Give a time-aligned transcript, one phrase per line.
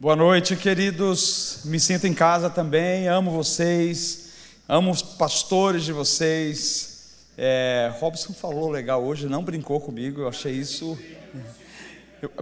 [0.00, 1.60] Boa noite, queridos.
[1.66, 4.30] Me sinto em casa também, amo vocês,
[4.66, 7.18] amo os pastores de vocês.
[7.36, 10.96] É, Robson falou legal hoje, não brincou comigo, eu achei isso.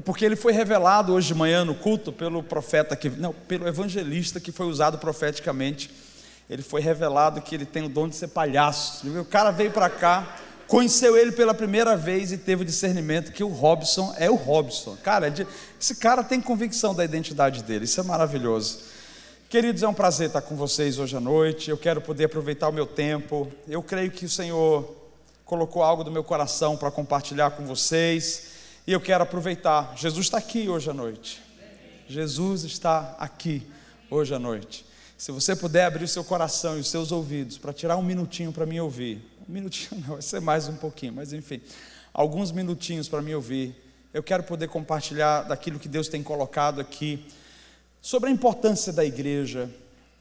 [0.05, 4.41] Porque ele foi revelado hoje de manhã no culto pelo profeta, que, não, pelo evangelista
[4.41, 5.91] que foi usado profeticamente.
[6.49, 9.07] Ele foi revelado que ele tem o dom de ser palhaço.
[9.21, 10.37] O cara veio para cá,
[10.67, 14.97] conheceu ele pela primeira vez e teve o discernimento que o Robson é o Robson.
[15.03, 15.47] Cara, é
[15.79, 18.79] esse cara tem convicção da identidade dele, isso é maravilhoso.
[19.49, 21.71] Queridos, é um prazer estar com vocês hoje à noite.
[21.71, 23.49] Eu quero poder aproveitar o meu tempo.
[23.69, 24.93] Eu creio que o Senhor
[25.45, 28.56] colocou algo do meu coração para compartilhar com vocês.
[28.87, 29.97] E eu quero aproveitar.
[29.97, 31.43] Jesus está aqui hoje à noite.
[32.07, 33.67] Jesus está aqui
[34.09, 34.87] hoje à noite.
[35.19, 38.53] Se você puder abrir o seu coração e os seus ouvidos para tirar um minutinho
[38.53, 41.61] para me ouvir, um minutinho não, vai ser mais um pouquinho, mas enfim,
[42.15, 43.75] alguns minutinhos para me ouvir,
[44.15, 47.27] eu quero poder compartilhar daquilo que Deus tem colocado aqui
[48.01, 49.69] sobre a importância da igreja,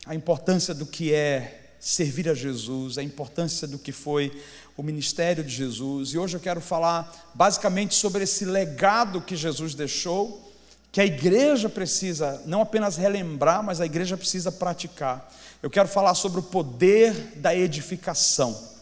[0.08, 4.32] a importância do que é servir a Jesus, a importância do que foi
[4.78, 6.10] o ministério de Jesus.
[6.10, 10.52] E hoje eu quero falar basicamente sobre esse legado que Jesus deixou,
[10.92, 15.32] que a igreja precisa não apenas relembrar, mas a igreja precisa praticar.
[15.64, 18.76] Eu quero falar sobre o poder da edificação.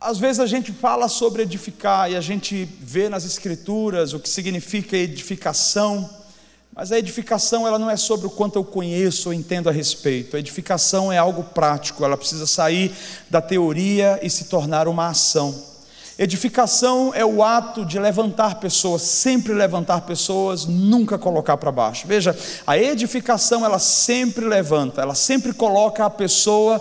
[0.00, 4.28] Às vezes a gente fala sobre edificar e a gente vê nas escrituras o que
[4.30, 6.08] significa edificação,
[6.80, 10.34] mas a edificação ela não é sobre o quanto eu conheço ou entendo a respeito.
[10.34, 12.90] A edificação é algo prático, ela precisa sair
[13.28, 15.54] da teoria e se tornar uma ação.
[16.22, 22.06] Edificação é o ato de levantar pessoas, sempre levantar pessoas, nunca colocar para baixo.
[22.06, 22.36] Veja,
[22.66, 26.78] a edificação ela sempre levanta, ela sempre coloca a pessoa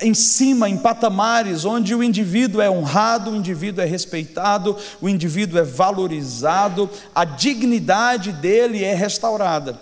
[0.00, 5.60] em cima, em patamares onde o indivíduo é honrado, o indivíduo é respeitado, o indivíduo
[5.60, 9.78] é valorizado, a dignidade dele é restaurada.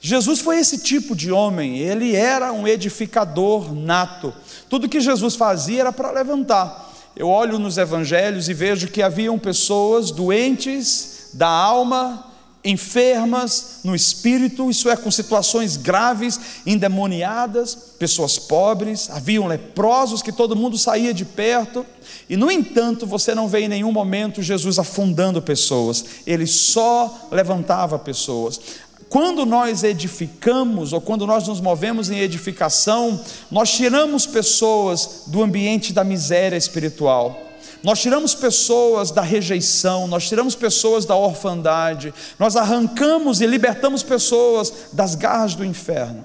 [0.00, 4.32] Jesus foi esse tipo de homem, ele era um edificador nato.
[4.66, 9.38] Tudo que Jesus fazia era para levantar eu olho nos evangelhos e vejo que haviam
[9.38, 12.26] pessoas doentes da alma,
[12.62, 20.56] enfermas no espírito, isso é, com situações graves, endemoniadas, pessoas pobres, haviam leprosos que todo
[20.56, 21.86] mundo saía de perto,
[22.28, 27.98] e no entanto você não vê em nenhum momento Jesus afundando pessoas, ele só levantava
[27.98, 28.60] pessoas.
[29.08, 35.92] Quando nós edificamos, ou quando nós nos movemos em edificação, nós tiramos pessoas do ambiente
[35.92, 37.40] da miséria espiritual,
[37.82, 44.72] nós tiramos pessoas da rejeição, nós tiramos pessoas da orfandade, nós arrancamos e libertamos pessoas
[44.92, 46.24] das garras do inferno.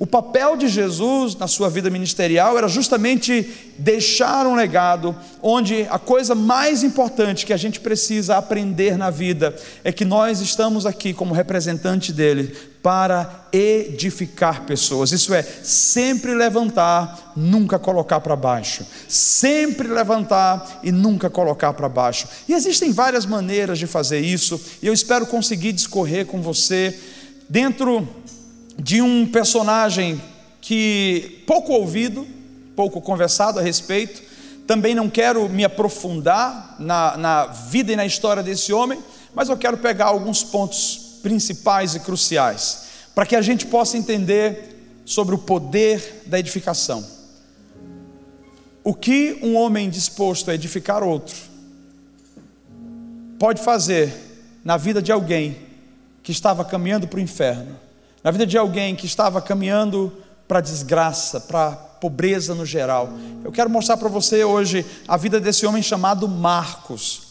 [0.00, 3.46] O papel de Jesus na sua vida ministerial era justamente
[3.76, 9.54] deixar um legado onde a coisa mais importante que a gente precisa aprender na vida
[9.84, 15.12] é que nós estamos aqui como representante dele para edificar pessoas.
[15.12, 18.86] Isso é sempre levantar, nunca colocar para baixo.
[19.06, 22.26] Sempre levantar e nunca colocar para baixo.
[22.48, 26.98] E existem várias maneiras de fazer isso, e eu espero conseguir discorrer com você
[27.50, 28.08] dentro
[28.80, 30.20] de um personagem
[30.60, 32.26] que pouco ouvido,
[32.74, 34.22] pouco conversado a respeito.
[34.66, 39.02] Também não quero me aprofundar na, na vida e na história desse homem,
[39.34, 45.02] mas eu quero pegar alguns pontos principais e cruciais para que a gente possa entender
[45.04, 47.04] sobre o poder da edificação.
[48.82, 51.36] O que um homem disposto a edificar outro
[53.38, 54.10] pode fazer
[54.64, 55.56] na vida de alguém
[56.22, 57.89] que estava caminhando para o inferno
[58.22, 60.12] na vida de alguém que estava caminhando
[60.46, 63.10] para a desgraça, para a pobreza no geral.
[63.44, 67.30] Eu quero mostrar para você hoje a vida desse homem chamado Marcos.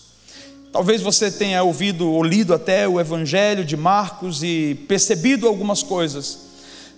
[0.72, 6.40] Talvez você tenha ouvido ou lido até o Evangelho de Marcos e percebido algumas coisas,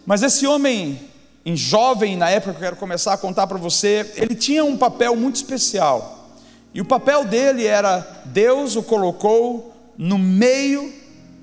[0.05, 0.99] mas esse homem,
[1.45, 4.75] em jovem, na época que eu quero começar a contar para você, ele tinha um
[4.75, 6.29] papel muito especial,
[6.73, 11.00] e o papel dele era: Deus o colocou no meio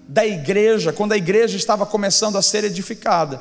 [0.08, 3.38] da igreja, quando a igreja estava começando a ser edificada.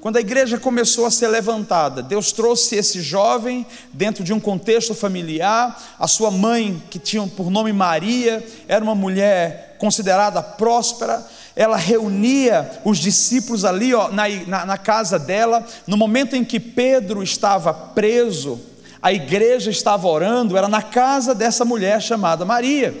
[0.00, 4.94] Quando a igreja começou a ser levantada, Deus trouxe esse jovem dentro de um contexto
[4.94, 5.96] familiar.
[5.98, 11.24] A sua mãe, que tinha por nome Maria, era uma mulher considerada próspera.
[11.54, 15.66] Ela reunia os discípulos ali ó, na, na, na casa dela.
[15.84, 18.60] No momento em que Pedro estava preso,
[19.02, 22.94] a igreja estava orando, era na casa dessa mulher chamada Maria.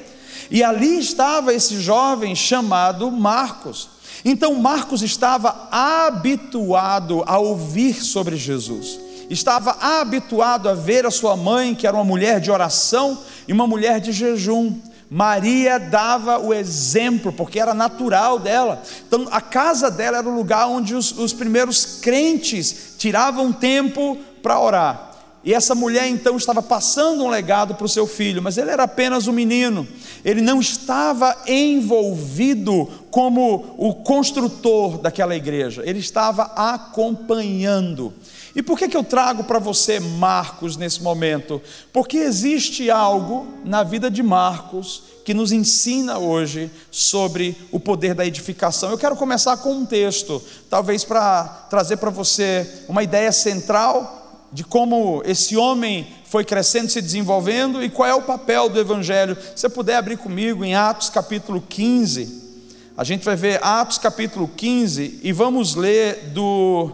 [0.50, 3.90] E ali estava esse jovem chamado Marcos.
[4.24, 8.98] Então Marcos estava habituado a ouvir sobre Jesus,
[9.30, 13.66] estava habituado a ver a sua mãe, que era uma mulher de oração e uma
[13.66, 14.74] mulher de jejum.
[15.10, 18.82] Maria dava o exemplo, porque era natural dela.
[19.06, 24.60] Então, a casa dela era o lugar onde os, os primeiros crentes tiravam tempo para
[24.60, 25.07] orar.
[25.44, 28.82] E essa mulher então estava passando um legado para o seu filho, mas ele era
[28.82, 29.86] apenas um menino,
[30.24, 38.12] ele não estava envolvido como o construtor daquela igreja, ele estava acompanhando.
[38.54, 41.62] E por que, que eu trago para você Marcos nesse momento?
[41.92, 48.26] Porque existe algo na vida de Marcos que nos ensina hoje sobre o poder da
[48.26, 48.90] edificação.
[48.90, 54.17] Eu quero começar com um texto, talvez para trazer para você uma ideia central
[54.52, 59.36] de como esse homem foi crescendo, se desenvolvendo e qual é o papel do Evangelho.
[59.54, 62.48] Se você puder abrir comigo em Atos capítulo 15,
[62.96, 66.92] a gente vai ver Atos capítulo 15 e vamos ler do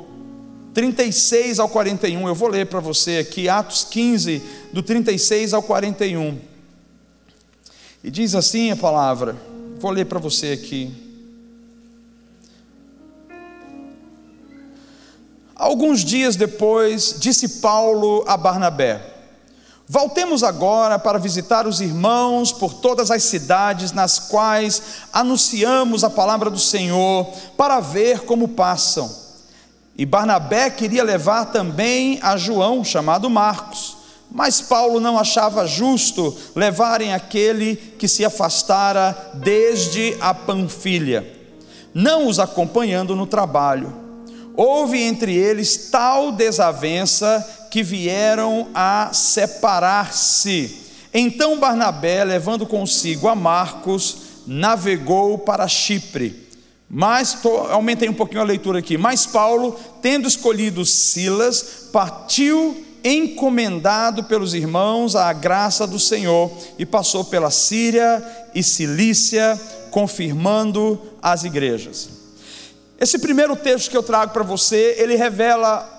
[0.74, 2.26] 36 ao 41.
[2.26, 4.42] Eu vou ler para você aqui, Atos 15,
[4.72, 6.38] do 36 ao 41.
[8.02, 9.36] E diz assim a palavra,
[9.78, 11.03] vou ler para você aqui.
[15.64, 19.00] Alguns dias depois, disse Paulo a Barnabé:
[19.88, 26.50] Voltemos agora para visitar os irmãos por todas as cidades nas quais anunciamos a palavra
[26.50, 27.26] do Senhor,
[27.56, 29.10] para ver como passam.
[29.96, 33.96] E Barnabé queria levar também a João, chamado Marcos,
[34.30, 41.26] mas Paulo não achava justo levarem aquele que se afastara desde a Panfilha,
[41.94, 44.03] não os acompanhando no trabalho.
[44.56, 50.82] Houve entre eles tal desavença que vieram a separar-se.
[51.12, 54.16] Então Barnabé, levando consigo a Marcos,
[54.46, 56.44] navegou para Chipre.
[56.88, 58.96] Mas, tô, aumentei um pouquinho a leitura aqui.
[58.96, 67.24] Mas Paulo, tendo escolhido Silas, partiu encomendado pelos irmãos à graça do Senhor e passou
[67.24, 68.24] pela Síria
[68.54, 69.60] e Cilícia,
[69.90, 72.23] confirmando as igrejas.
[72.98, 75.90] Esse primeiro texto que eu trago para você, ele revela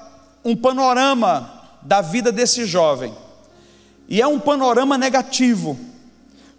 [0.43, 1.51] um panorama
[1.81, 3.13] da vida desse jovem.
[4.07, 5.77] E é um panorama negativo,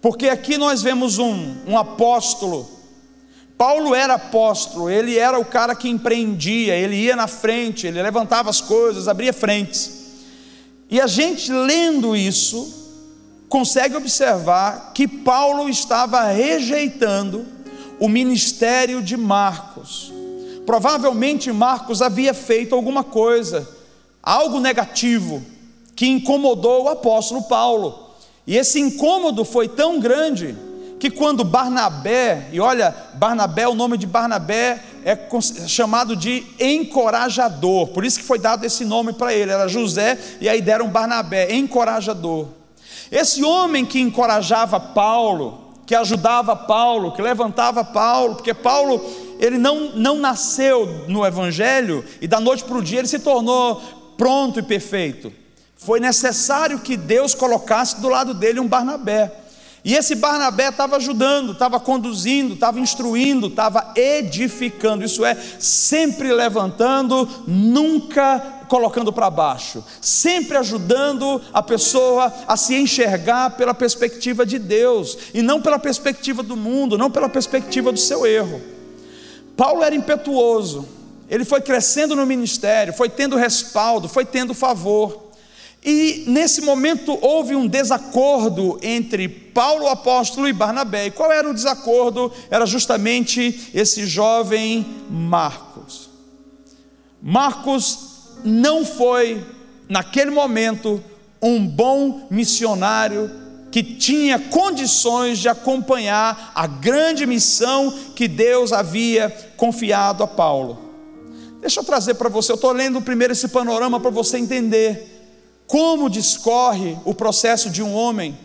[0.03, 2.69] porque aqui nós vemos um, um apóstolo.
[3.57, 8.51] Paulo era apóstolo, ele era o cara que empreendia, ele ia na frente, ele levantava
[8.51, 10.07] as coisas, abria frentes.
[10.91, 12.77] E a gente lendo isso,
[13.49, 17.47] consegue observar que Paulo estava rejeitando
[17.99, 20.13] o ministério de Marcos.
[20.67, 23.67] Provavelmente Marcos havia feito alguma coisa,
[24.21, 25.41] algo negativo,
[25.95, 28.11] que incomodou o apóstolo Paulo.
[28.45, 30.57] E esse incômodo foi tão grande
[30.99, 35.17] que quando Barnabé, e olha, Barnabé, o nome de Barnabé é
[35.69, 40.49] chamado de encorajador, por isso que foi dado esse nome para ele, era José, e
[40.49, 42.49] aí deram Barnabé, encorajador.
[43.11, 49.01] Esse homem que encorajava Paulo, que ajudava Paulo, que levantava Paulo, porque Paulo
[49.39, 53.81] ele não, não nasceu no Evangelho e da noite para o dia ele se tornou
[54.17, 55.33] pronto e perfeito.
[55.77, 59.33] Foi necessário que Deus colocasse do lado dele um Barnabé.
[59.85, 67.29] E esse Barnabé estava ajudando, estava conduzindo, estava instruindo, estava edificando, isso é, sempre levantando,
[67.47, 75.17] nunca colocando para baixo, sempre ajudando a pessoa a se enxergar pela perspectiva de Deus
[75.33, 78.76] e não pela perspectiva do mundo, não pela perspectiva do seu erro.
[79.57, 80.87] Paulo era impetuoso,
[81.29, 85.27] ele foi crescendo no ministério, foi tendo respaldo, foi tendo favor.
[85.85, 91.07] E nesse momento houve um desacordo entre Paulo apóstolo e Barnabé.
[91.07, 92.33] E qual era o desacordo?
[92.51, 96.11] Era justamente esse jovem Marcos.
[97.23, 97.99] Marcos
[98.45, 99.45] não foi,
[99.89, 101.03] naquele momento,
[101.41, 103.31] um bom missionário
[103.77, 110.79] que tinha condições de acompanhar a grande missão que Deus havia confiado a Paulo.
[111.61, 116.09] Deixa eu trazer para você, eu estou lendo primeiro esse panorama para você entender como
[116.09, 118.39] discorre o processo de um homem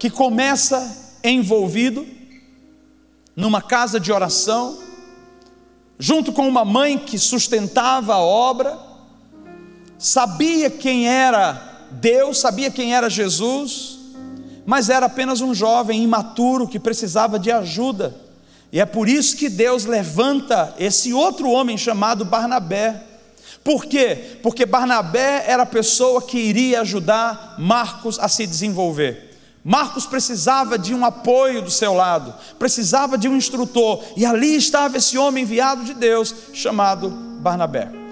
[0.00, 2.04] que começa envolvido
[3.36, 4.80] numa casa de oração,
[5.96, 8.76] junto com uma mãe que sustentava a obra,
[9.96, 13.98] sabia quem era Deus sabia quem era Jesus,
[14.64, 18.14] mas era apenas um jovem imaturo que precisava de ajuda.
[18.72, 23.02] E é por isso que Deus levanta esse outro homem chamado Barnabé.
[23.62, 24.38] Por quê?
[24.42, 29.26] Porque Barnabé era a pessoa que iria ajudar Marcos a se desenvolver.
[29.64, 34.96] Marcos precisava de um apoio do seu lado, precisava de um instrutor, e ali estava
[34.96, 38.05] esse homem enviado de Deus, chamado Barnabé.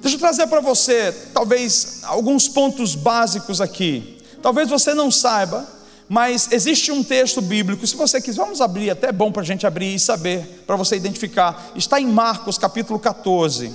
[0.00, 4.18] Deixa eu trazer para você, talvez, alguns pontos básicos aqui.
[4.42, 5.66] Talvez você não saiba,
[6.08, 9.44] mas existe um texto bíblico, se você quiser, vamos abrir, até é bom para a
[9.44, 11.70] gente abrir e saber, para você identificar.
[11.76, 13.72] Está em Marcos capítulo 14.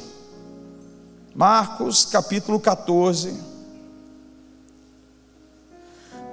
[1.36, 3.34] Marcos capítulo 14.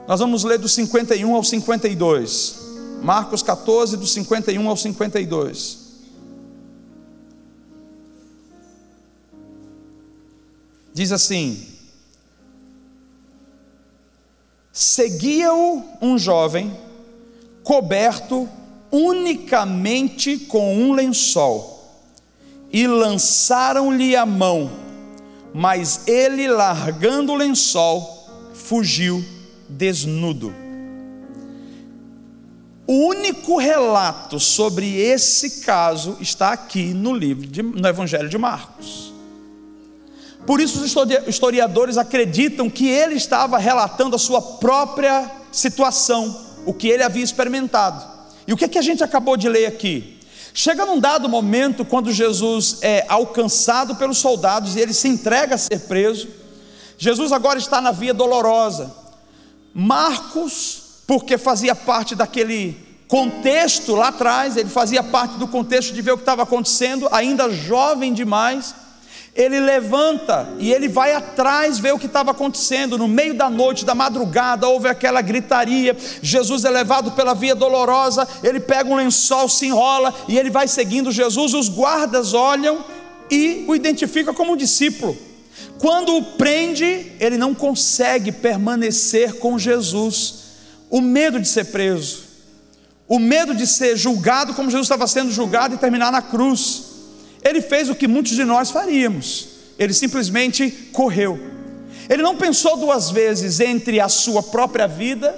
[0.09, 2.57] Nós vamos ler do 51 ao 52.
[3.03, 5.82] Marcos 14, do 51 ao 52.
[11.03, 11.61] Diz assim:
[14.73, 16.73] Seguia-o um jovem,
[17.65, 18.49] coberto
[18.89, 22.07] unicamente com um lençol,
[22.73, 24.71] e lançaram-lhe a mão,
[25.53, 29.25] mas ele, largando o lençol, fugiu
[29.69, 30.55] desnudo.
[32.87, 39.12] O único relato sobre esse caso está aqui no livro, de, no Evangelho de Marcos.
[40.47, 40.95] Por isso, os
[41.29, 48.05] historiadores acreditam que ele estava relatando a sua própria situação, o que ele havia experimentado.
[48.47, 50.19] E o que, é que a gente acabou de ler aqui?
[50.55, 55.59] Chega num dado momento, quando Jesus é alcançado pelos soldados e ele se entrega a
[55.59, 56.29] ser preso,
[56.99, 58.95] Jesus agora está na via dolorosa.
[59.73, 62.77] Marcos, porque fazia parte daquele
[63.09, 67.51] contexto lá atrás, ele fazia parte do contexto de ver o que estava acontecendo, ainda
[67.51, 68.75] jovem demais.
[69.35, 72.99] Ele levanta e ele vai atrás ver o que estava acontecendo.
[72.99, 75.97] No meio da noite, da madrugada, houve aquela gritaria.
[76.21, 78.29] Jesus é levado pela via dolorosa.
[78.43, 81.55] Ele pega um lençol, se enrola e ele vai seguindo Jesus.
[81.55, 82.85] Os guardas olham
[83.31, 85.17] e o identificam como um discípulo.
[85.79, 90.35] Quando o prende, ele não consegue permanecer com Jesus.
[90.91, 92.25] O medo de ser preso,
[93.09, 96.92] o medo de ser julgado como Jesus estava sendo julgado e terminar na cruz.
[97.45, 99.49] Ele fez o que muitos de nós faríamos.
[99.79, 101.39] Ele simplesmente correu.
[102.09, 105.35] Ele não pensou duas vezes entre a sua própria vida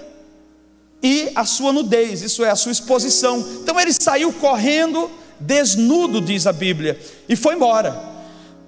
[1.03, 3.39] e a sua nudez, isso é, a sua exposição.
[3.63, 8.15] Então ele saiu correndo, desnudo, diz a Bíblia, e foi embora.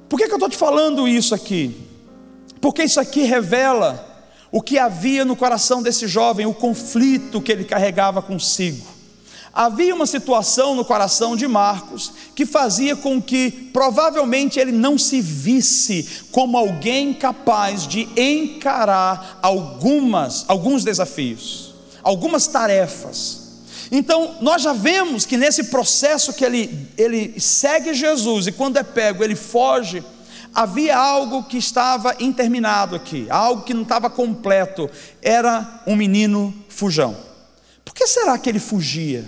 [0.08, 1.74] Por que, que eu estou te falando isso aqui?
[2.60, 4.04] Porque isso aqui revela
[4.52, 8.86] o que havia no coração desse jovem, o conflito que ele carregava consigo.
[9.52, 15.22] Havia uma situação no coração de Marcos que fazia com que provavelmente ele não se
[15.22, 23.46] visse como alguém capaz de encarar algumas alguns desafios, algumas tarefas.
[23.90, 28.82] Então, nós já vemos que nesse processo que ele, ele segue Jesus e quando é
[28.82, 30.04] pego, ele foge,
[30.54, 34.90] havia algo que estava interminado aqui, algo que não estava completo.
[35.22, 37.16] Era um menino fujão.
[37.82, 39.24] Por que será que ele fugia?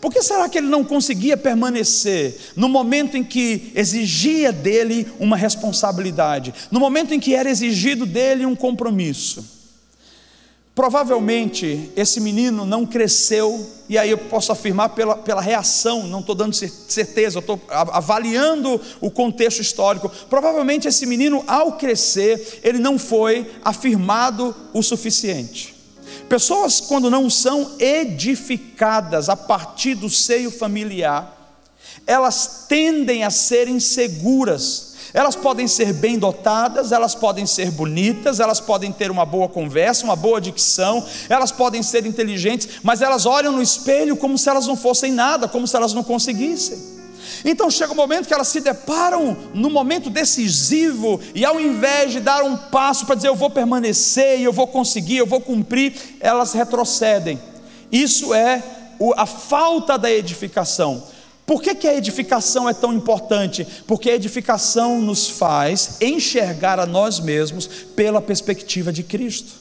[0.00, 5.36] Por que será que ele não conseguia permanecer no momento em que exigia dele uma
[5.36, 9.54] responsabilidade, no momento em que era exigido dele um compromisso?
[10.74, 16.34] Provavelmente esse menino não cresceu, e aí eu posso afirmar pela, pela reação, não estou
[16.34, 20.10] dando certeza, estou avaliando o contexto histórico.
[20.28, 25.73] Provavelmente esse menino, ao crescer, ele não foi afirmado o suficiente.
[26.34, 31.62] Pessoas, quando não são edificadas a partir do seio familiar,
[32.08, 38.58] elas tendem a ser inseguras elas podem ser bem dotadas, elas podem ser bonitas, elas
[38.58, 43.52] podem ter uma boa conversa, uma boa dicção, elas podem ser inteligentes, mas elas olham
[43.52, 47.03] no espelho como se elas não fossem nada, como se elas não conseguissem.
[47.44, 52.20] Então chega um momento que elas se deparam no momento decisivo e ao invés de
[52.20, 56.54] dar um passo para dizer eu vou permanecer, eu vou conseguir, eu vou cumprir, elas
[56.54, 57.38] retrocedem.
[57.92, 58.62] Isso é
[59.16, 61.02] a falta da edificação.
[61.46, 63.66] Por que, que a edificação é tão importante?
[63.86, 69.52] Porque a edificação nos faz enxergar a nós mesmos pela perspectiva de Cristo.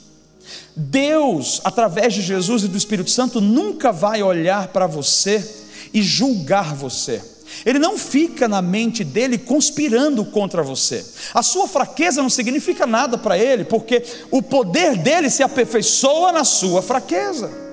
[0.76, 5.46] Deus, através de Jesus e do Espírito Santo, nunca vai olhar para você
[5.94, 7.33] e julgar você.
[7.66, 11.06] Ele não fica na mente dele conspirando contra você.
[11.34, 16.44] A sua fraqueza não significa nada para ele, porque o poder dele se aperfeiçoa na
[16.44, 17.64] sua fraqueza.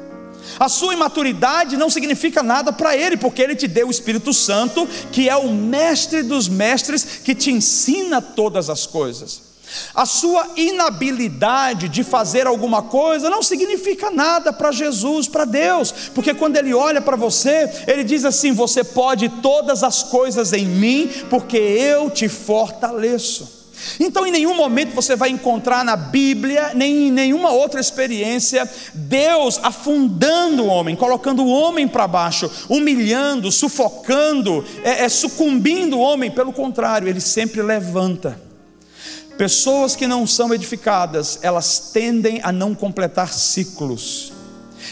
[0.58, 4.86] A sua imaturidade não significa nada para Ele, porque Ele te deu o Espírito Santo,
[5.10, 9.49] que é o mestre dos mestres, que te ensina todas as coisas.
[9.94, 16.34] A sua inabilidade de fazer alguma coisa não significa nada para Jesus, para Deus, porque
[16.34, 21.10] quando Ele olha para você, Ele diz assim: Você pode todas as coisas em mim,
[21.28, 23.60] porque eu te fortaleço.
[23.98, 29.58] Então, em nenhum momento você vai encontrar na Bíblia, nem em nenhuma outra experiência, Deus
[29.62, 36.30] afundando o homem, colocando o homem para baixo, humilhando, sufocando, é, é, sucumbindo o homem.
[36.30, 38.49] Pelo contrário, ele sempre levanta.
[39.40, 44.34] Pessoas que não são edificadas, elas tendem a não completar ciclos.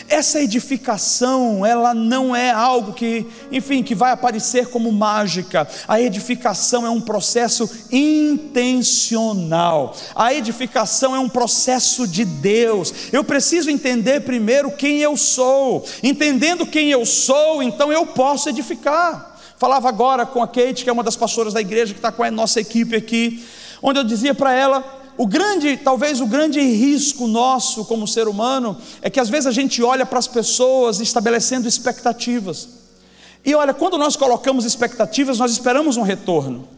[0.09, 5.69] Essa edificação, ela não é algo que, enfim, que vai aparecer como mágica.
[5.87, 9.95] A edificação é um processo intencional.
[10.15, 12.95] A edificação é um processo de Deus.
[13.13, 15.85] Eu preciso entender primeiro quem eu sou.
[16.03, 19.37] Entendendo quem eu sou, então eu posso edificar.
[19.59, 22.23] Falava agora com a Kate, que é uma das pastoras da igreja que está com
[22.23, 23.45] a nossa equipe aqui,
[23.83, 28.77] onde eu dizia para ela o grande, talvez o grande risco nosso como ser humano
[29.03, 32.69] é que às vezes a gente olha para as pessoas estabelecendo expectativas.
[33.45, 36.69] E olha, quando nós colocamos expectativas, nós esperamos um retorno.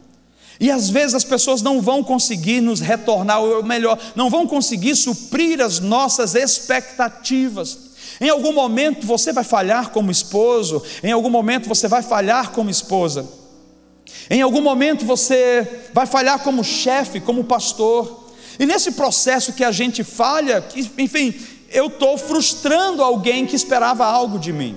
[0.59, 4.97] E às vezes as pessoas não vão conseguir nos retornar, ou melhor, não vão conseguir
[4.97, 7.91] suprir as nossas expectativas.
[8.21, 12.71] Em algum momento você vai falhar como esposo, em algum momento você vai falhar como
[12.71, 13.40] esposa.
[14.29, 18.29] Em algum momento você vai falhar como chefe, como pastor.
[18.59, 20.65] E nesse processo que a gente falha,
[20.99, 21.35] enfim,
[21.71, 24.77] eu estou frustrando alguém que esperava algo de mim.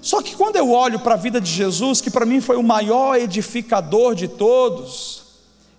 [0.00, 2.62] Só que quando eu olho para a vida de Jesus, que para mim foi o
[2.62, 5.22] maior edificador de todos,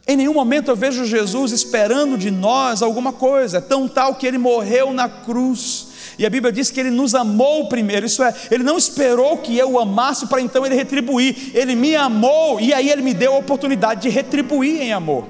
[0.05, 4.37] em nenhum momento eu vejo Jesus esperando de nós alguma coisa, tão tal que ele
[4.37, 5.92] morreu na cruz.
[6.17, 9.57] E a Bíblia diz que ele nos amou primeiro, isso é, ele não esperou que
[9.57, 13.33] eu o amasse para então ele retribuir, ele me amou e aí ele me deu
[13.33, 15.25] a oportunidade de retribuir em amor.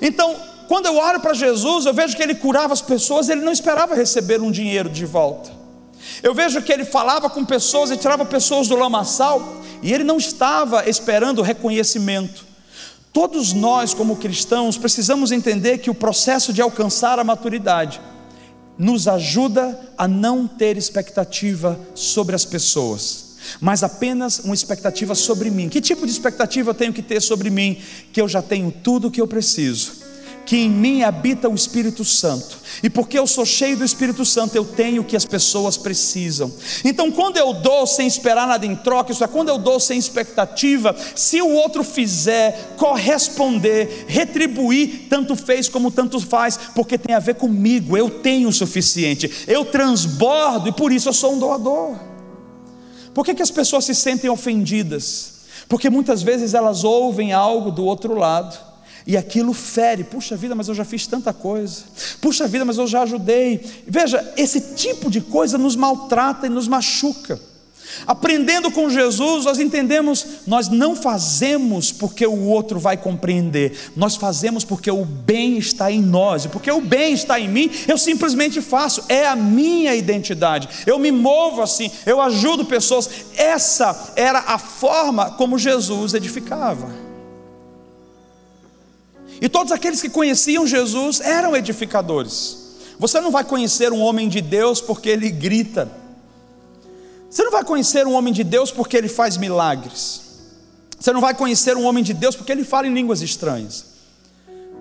[0.00, 0.34] Então,
[0.66, 3.94] quando eu olho para Jesus, eu vejo que ele curava as pessoas, ele não esperava
[3.94, 5.50] receber um dinheiro de volta.
[6.22, 10.16] Eu vejo que ele falava com pessoas e tirava pessoas do lamaçal, e ele não
[10.16, 12.44] estava esperando reconhecimento.
[13.12, 18.00] Todos nós, como cristãos, precisamos entender que o processo de alcançar a maturidade
[18.78, 25.68] nos ajuda a não ter expectativa sobre as pessoas, mas apenas uma expectativa sobre mim.
[25.68, 27.78] Que tipo de expectativa eu tenho que ter sobre mim?
[28.12, 30.03] Que eu já tenho tudo o que eu preciso
[30.46, 34.54] que em mim habita o Espírito Santo, e porque eu sou cheio do Espírito Santo,
[34.54, 36.52] eu tenho o que as pessoas precisam.
[36.84, 39.98] Então, quando eu dou sem esperar nada em troca, isso é quando eu dou sem
[39.98, 47.20] expectativa, se o outro fizer, corresponder, retribuir, tanto fez como tanto faz, porque tem a
[47.20, 51.96] ver comigo, eu tenho o suficiente, eu transbordo e por isso eu sou um doador.
[53.14, 55.32] Por que, que as pessoas se sentem ofendidas?
[55.68, 58.73] Porque muitas vezes elas ouvem algo do outro lado
[59.06, 60.04] e aquilo fere.
[60.04, 61.82] Puxa vida, mas eu já fiz tanta coisa.
[62.20, 63.60] Puxa vida, mas eu já ajudei.
[63.86, 67.40] Veja, esse tipo de coisa nos maltrata e nos machuca.
[68.06, 74.64] Aprendendo com Jesus, nós entendemos, nós não fazemos porque o outro vai compreender, nós fazemos
[74.64, 78.60] porque o bem está em nós, e porque o bem está em mim, eu simplesmente
[78.60, 83.08] faço, é a minha identidade, eu me movo assim, eu ajudo pessoas.
[83.36, 87.03] Essa era a forma como Jesus edificava.
[89.44, 92.56] E todos aqueles que conheciam Jesus eram edificadores.
[92.98, 95.86] Você não vai conhecer um homem de Deus porque ele grita.
[97.28, 100.22] Você não vai conhecer um homem de Deus porque ele faz milagres.
[100.98, 103.84] Você não vai conhecer um homem de Deus porque ele fala em línguas estranhas.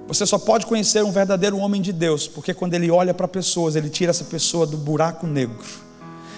[0.08, 3.76] Você só pode conhecer um verdadeiro homem de Deus porque quando ele olha para pessoas,
[3.76, 5.67] ele tira essa pessoa do buraco negro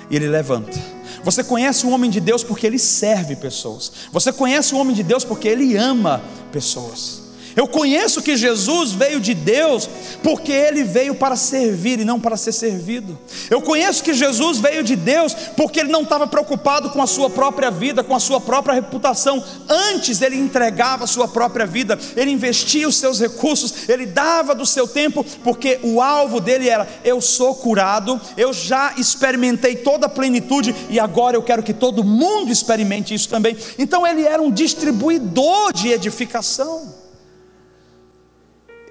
[0.10, 0.76] e ele levanta.
[1.24, 3.92] Você conhece um homem de Deus porque ele serve pessoas.
[4.12, 7.25] Você conhece um homem de Deus porque ele ama pessoas.
[7.56, 9.90] Eu conheço que Jesus veio de Deus
[10.22, 13.18] porque ele veio para servir e não para ser servido.
[13.50, 17.30] Eu conheço que Jesus veio de Deus porque ele não estava preocupado com a sua
[17.30, 19.42] própria vida, com a sua própria reputação.
[19.70, 24.66] Antes ele entregava a sua própria vida, ele investia os seus recursos, ele dava do
[24.66, 30.10] seu tempo, porque o alvo dele era: eu sou curado, eu já experimentei toda a
[30.10, 33.56] plenitude e agora eu quero que todo mundo experimente isso também.
[33.78, 36.95] Então ele era um distribuidor de edificação.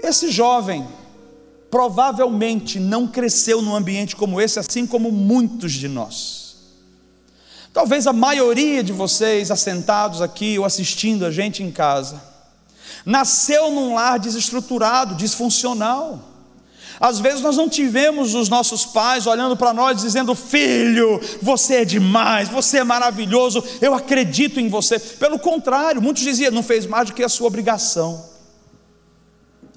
[0.04, 0.86] Esse jovem
[1.70, 6.56] provavelmente não cresceu num ambiente como esse, assim como muitos de nós.
[7.72, 12.22] Talvez a maioria de vocês assentados aqui ou assistindo a gente em casa,
[13.04, 16.20] nasceu num lar desestruturado, disfuncional.
[17.00, 21.84] Às vezes nós não tivemos os nossos pais olhando para nós dizendo: Filho, você é
[21.84, 24.98] demais, você é maravilhoso, eu acredito em você.
[24.98, 28.33] Pelo contrário, muitos diziam: Não fez mais do que a sua obrigação.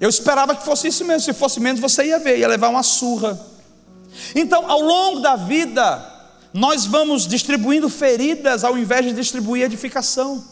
[0.00, 1.20] Eu esperava que fosse isso mesmo.
[1.20, 3.38] Se fosse menos, você ia ver, ia levar uma surra.
[4.34, 6.04] Então, ao longo da vida,
[6.52, 10.42] nós vamos distribuindo feridas ao invés de distribuir edificação.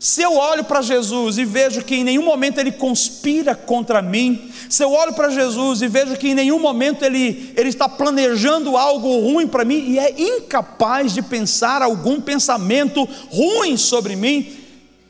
[0.00, 4.52] Se eu olho para Jesus e vejo que em nenhum momento ele conspira contra mim,
[4.70, 8.76] se eu olho para Jesus e vejo que em nenhum momento ele, ele está planejando
[8.76, 14.56] algo ruim para mim e é incapaz de pensar algum pensamento ruim sobre mim,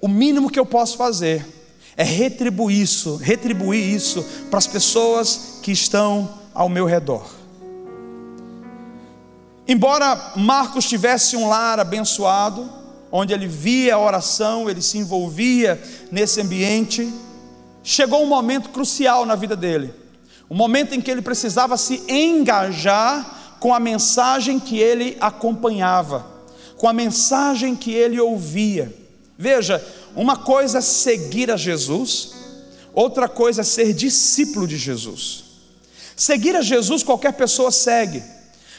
[0.00, 1.57] o mínimo que eu posso fazer
[1.98, 7.28] é retribuir isso, retribuir isso para as pessoas que estão ao meu redor.
[9.66, 12.70] Embora Marcos tivesse um lar abençoado,
[13.10, 15.82] onde ele via a oração, ele se envolvia
[16.12, 17.12] nesse ambiente.
[17.82, 19.92] Chegou um momento crucial na vida dele,
[20.48, 26.24] um momento em que ele precisava se engajar com a mensagem que ele acompanhava,
[26.76, 28.94] com a mensagem que ele ouvia.
[29.36, 29.84] Veja,
[30.18, 32.32] uma coisa é seguir a Jesus,
[32.92, 35.44] outra coisa é ser discípulo de Jesus.
[36.16, 38.20] Seguir a Jesus qualquer pessoa segue.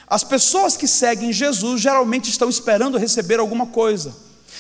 [0.06, 4.14] As pessoas que seguem Jesus geralmente estão esperando receber alguma coisa.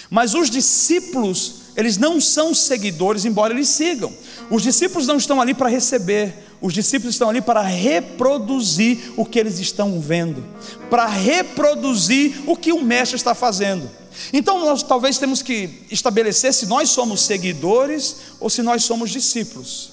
[0.09, 4.13] Mas os discípulos, eles não são seguidores, embora eles sigam.
[4.49, 9.39] Os discípulos não estão ali para receber, os discípulos estão ali para reproduzir o que
[9.39, 10.43] eles estão vendo,
[10.89, 13.89] para reproduzir o que o mestre está fazendo.
[14.33, 19.91] Então nós talvez temos que estabelecer se nós somos seguidores ou se nós somos discípulos.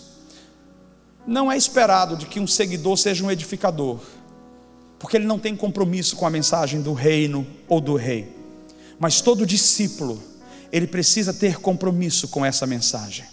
[1.26, 4.00] Não é esperado de que um seguidor seja um edificador
[4.98, 8.34] porque ele não tem compromisso com a mensagem do reino ou do rei.
[8.98, 10.20] Mas todo discípulo,
[10.72, 13.24] ele precisa ter compromisso com essa mensagem.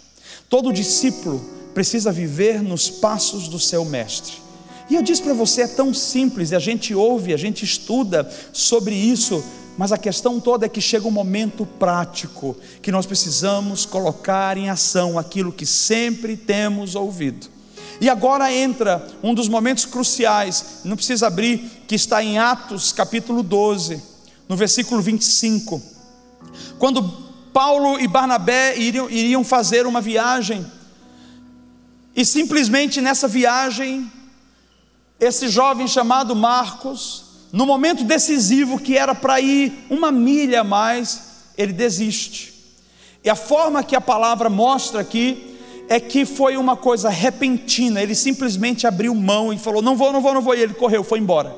[0.48, 1.42] Todo discípulo
[1.74, 4.44] precisa viver nos passos do seu mestre.
[4.88, 8.30] E eu disse para você, é tão simples, e a gente ouve, a gente estuda
[8.52, 9.42] sobre isso,
[9.76, 14.70] mas a questão toda é que chega um momento prático que nós precisamos colocar em
[14.70, 17.48] ação aquilo que sempre temos ouvido.
[18.00, 23.42] E agora entra um dos momentos cruciais, não precisa abrir, que está em Atos capítulo
[23.42, 24.00] 12,
[24.48, 25.80] no versículo 25.
[26.78, 27.02] Quando
[27.52, 30.66] Paulo e Barnabé iriam, iriam fazer uma viagem,
[32.14, 34.10] e simplesmente nessa viagem,
[35.18, 41.34] esse jovem chamado Marcos, no momento decisivo que era para ir uma milha a mais,
[41.56, 42.54] ele desiste.
[43.22, 45.56] E a forma que a palavra mostra aqui
[45.88, 50.20] é que foi uma coisa repentina, ele simplesmente abriu mão e falou: Não vou, não
[50.20, 51.54] vou, não vou, e ele correu, foi embora.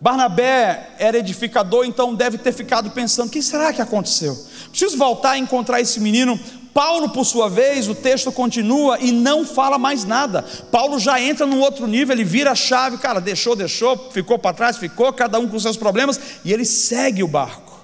[0.00, 4.36] Barnabé era edificador, então deve ter ficado pensando: o que será que aconteceu?
[4.70, 6.38] Preciso voltar a encontrar esse menino.
[6.72, 10.42] Paulo, por sua vez, o texto continua e não fala mais nada.
[10.70, 14.54] Paulo já entra num outro nível, ele vira a chave, cara, deixou, deixou, ficou para
[14.54, 17.80] trás, ficou, cada um com seus problemas, e ele segue o barco.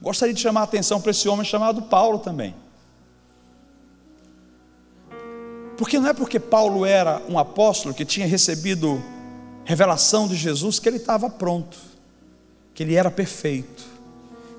[0.00, 2.54] Gostaria de chamar a atenção para esse homem chamado Paulo também.
[5.76, 9.02] Porque não é porque Paulo era um apóstolo que tinha recebido
[9.64, 11.78] revelação de Jesus que ele estava pronto,
[12.74, 13.84] que ele era perfeito.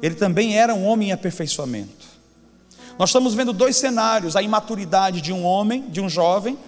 [0.02, 1.99] Ele também era um homem em aperfeiçoamento.
[3.00, 6.60] Nós estamos vendo dois cenários: a imaturidade de um homem, de um jovem,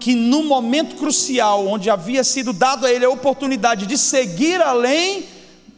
[0.00, 5.26] que no momento crucial, onde havia sido dado a ele a oportunidade de seguir além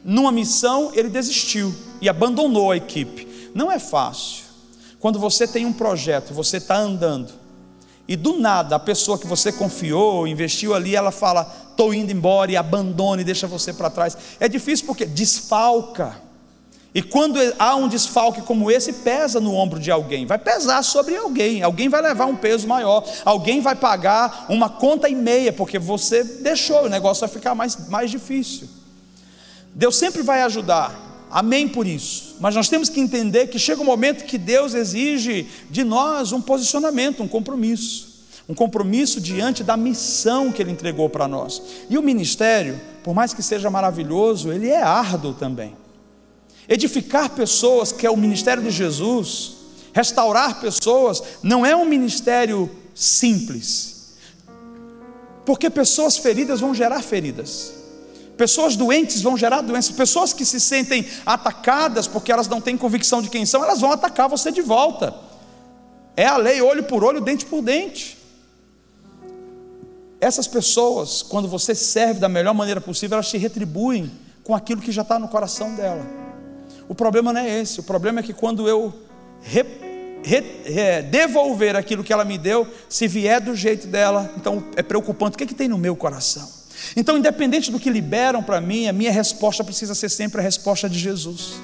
[0.05, 3.51] numa missão, ele desistiu e abandonou a equipe.
[3.53, 4.45] Não é fácil.
[5.01, 7.33] Quando você tem um projeto, você está andando,
[8.07, 12.53] e do nada, a pessoa que você confiou, investiu ali, ela fala: estou indo embora
[12.53, 14.17] e abandona e deixa você para trás.
[14.39, 16.25] É difícil porque desfalca.
[16.97, 21.15] E quando há um desfalque como esse, pesa no ombro de alguém, vai pesar sobre
[21.15, 25.79] alguém, alguém vai levar um peso maior, alguém vai pagar uma conta e meia, porque
[25.79, 28.67] você deixou, o negócio vai ficar mais, mais difícil.
[29.75, 32.37] Deus sempre vai ajudar, Amém por isso.
[32.41, 36.41] Mas nós temos que entender que chega um momento que Deus exige de nós um
[36.41, 38.25] posicionamento, um compromisso.
[38.49, 41.61] Um compromisso diante da missão que Ele entregou para nós.
[41.91, 45.75] E o ministério, por mais que seja maravilhoso, ele é árduo também.
[46.69, 49.57] Edificar pessoas, que é o ministério de Jesus,
[49.93, 54.15] restaurar pessoas, não é um ministério simples.
[55.45, 57.73] Porque pessoas feridas vão gerar feridas.
[58.37, 59.95] Pessoas doentes vão gerar doenças.
[59.95, 63.93] Pessoas que se sentem atacadas porque elas não têm convicção de quem são, elas vão
[63.93, 65.15] atacar você de volta.
[66.17, 68.19] É a lei, olho por olho, dente por dente.
[70.21, 74.11] Essas pessoas, quando você serve da melhor maneira possível, elas te retribuem
[74.43, 76.26] com aquilo que já está no coração dela.
[76.89, 77.81] O problema não é esse.
[77.81, 78.95] O problema é que quando eu
[79.43, 79.65] re,
[80.23, 85.35] re, devolver aquilo que ela me deu, se vier do jeito dela, então é preocupante.
[85.35, 86.57] O que, é que tem no meu coração?
[86.95, 90.89] Então, independente do que liberam para mim, a minha resposta precisa ser sempre a resposta
[90.89, 91.55] de Jesus.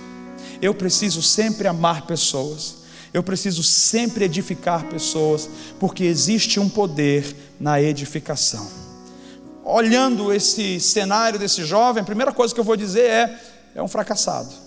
[0.61, 2.77] Eu preciso sempre amar pessoas,
[3.13, 8.67] eu preciso sempre edificar pessoas, porque existe um poder na edificação.
[9.65, 13.41] Olhando esse cenário desse jovem, a primeira coisa que eu vou dizer é:
[13.75, 14.62] é um fracassado.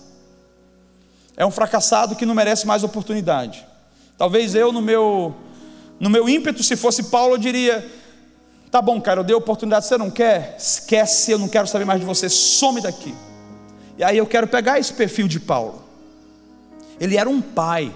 [1.37, 3.65] É um fracassado que não merece mais oportunidade.
[4.17, 5.35] Talvez eu, no meu,
[5.99, 7.85] no meu ímpeto, se fosse Paulo, eu diria:
[8.71, 10.55] tá bom, cara, eu dei oportunidade, você não quer?
[10.57, 13.13] Esquece, eu não quero saber mais de você, some daqui.
[13.97, 15.83] E aí eu quero pegar esse perfil de Paulo.
[16.99, 17.93] Ele era um pai.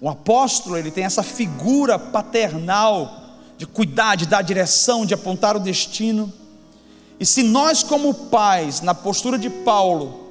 [0.00, 3.24] O apóstolo, ele tem essa figura paternal
[3.56, 6.30] de cuidar, de dar direção, de apontar o destino.
[7.18, 10.25] E se nós, como pais, na postura de Paulo,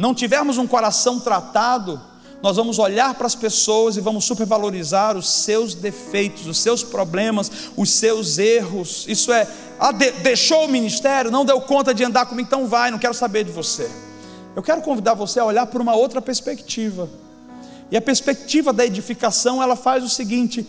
[0.00, 2.00] não tivermos um coração tratado,
[2.42, 7.52] nós vamos olhar para as pessoas e vamos supervalorizar os seus defeitos, os seus problemas,
[7.76, 9.04] os seus erros.
[9.06, 9.46] Isso é,
[9.78, 13.12] ah, de, deixou o ministério, não deu conta de andar comigo, então vai, não quero
[13.12, 13.90] saber de você.
[14.56, 17.06] Eu quero convidar você a olhar por uma outra perspectiva.
[17.90, 20.66] E a perspectiva da edificação, ela faz o seguinte: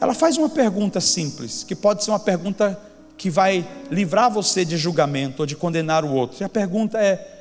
[0.00, 2.80] ela faz uma pergunta simples, que pode ser uma pergunta
[3.16, 6.40] que vai livrar você de julgamento ou de condenar o outro.
[6.40, 7.37] E a pergunta é: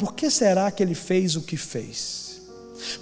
[0.00, 2.40] por que será que ele fez o que fez?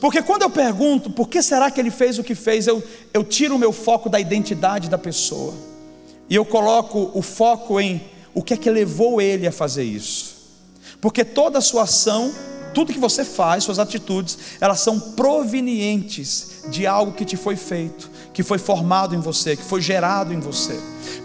[0.01, 2.83] Porque quando eu pergunto por que será que ele fez o que fez, eu,
[3.15, 5.55] eu tiro o meu foco da identidade da pessoa
[6.29, 8.03] e eu coloco o foco em
[8.35, 10.39] o que é que levou ele a fazer isso.
[11.01, 12.35] Porque toda a sua ação,
[12.75, 18.11] tudo que você faz, suas atitudes, elas são provenientes de algo que te foi feito,
[18.35, 20.75] que foi formado em você, que foi gerado em você.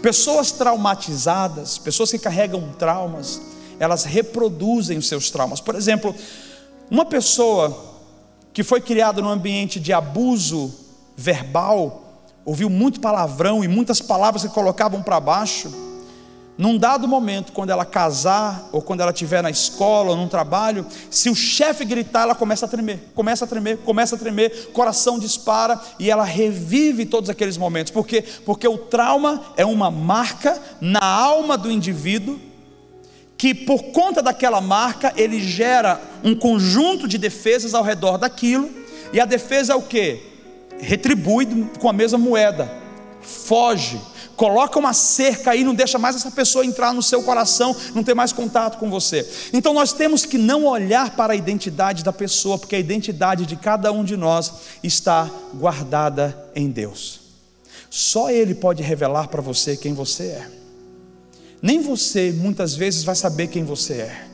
[0.00, 3.40] Pessoas traumatizadas, pessoas que carregam traumas,
[3.78, 5.60] elas reproduzem os seus traumas.
[5.60, 6.14] Por exemplo,
[6.90, 7.94] uma pessoa
[8.52, 10.72] que foi criada num ambiente de abuso
[11.16, 15.72] verbal, ouviu muito palavrão e muitas palavras que colocavam para baixo,
[16.56, 20.86] num dado momento, quando ela casar, ou quando ela estiver na escola, ou num trabalho,
[21.10, 25.18] se o chefe gritar, ela começa a tremer, começa a tremer, começa a tremer, coração
[25.18, 27.90] dispara e ela revive todos aqueles momentos.
[27.90, 28.22] Por quê?
[28.46, 32.38] Porque o trauma é uma marca na alma do indivíduo,
[33.36, 38.70] que por conta daquela marca, ele gera um conjunto de defesas ao redor daquilo,
[39.12, 40.20] e a defesa é o que?
[40.78, 41.46] Retribui
[41.78, 42.70] com a mesma moeda,
[43.20, 44.00] foge
[44.36, 48.14] coloca uma cerca aí, não deixa mais essa pessoa entrar no seu coração, não ter
[48.14, 49.28] mais contato com você.
[49.52, 53.56] Então nós temos que não olhar para a identidade da pessoa, porque a identidade de
[53.56, 57.20] cada um de nós está guardada em Deus.
[57.88, 60.63] Só Ele pode revelar para você quem você é.
[61.64, 64.26] Nem você muitas vezes vai saber quem você é.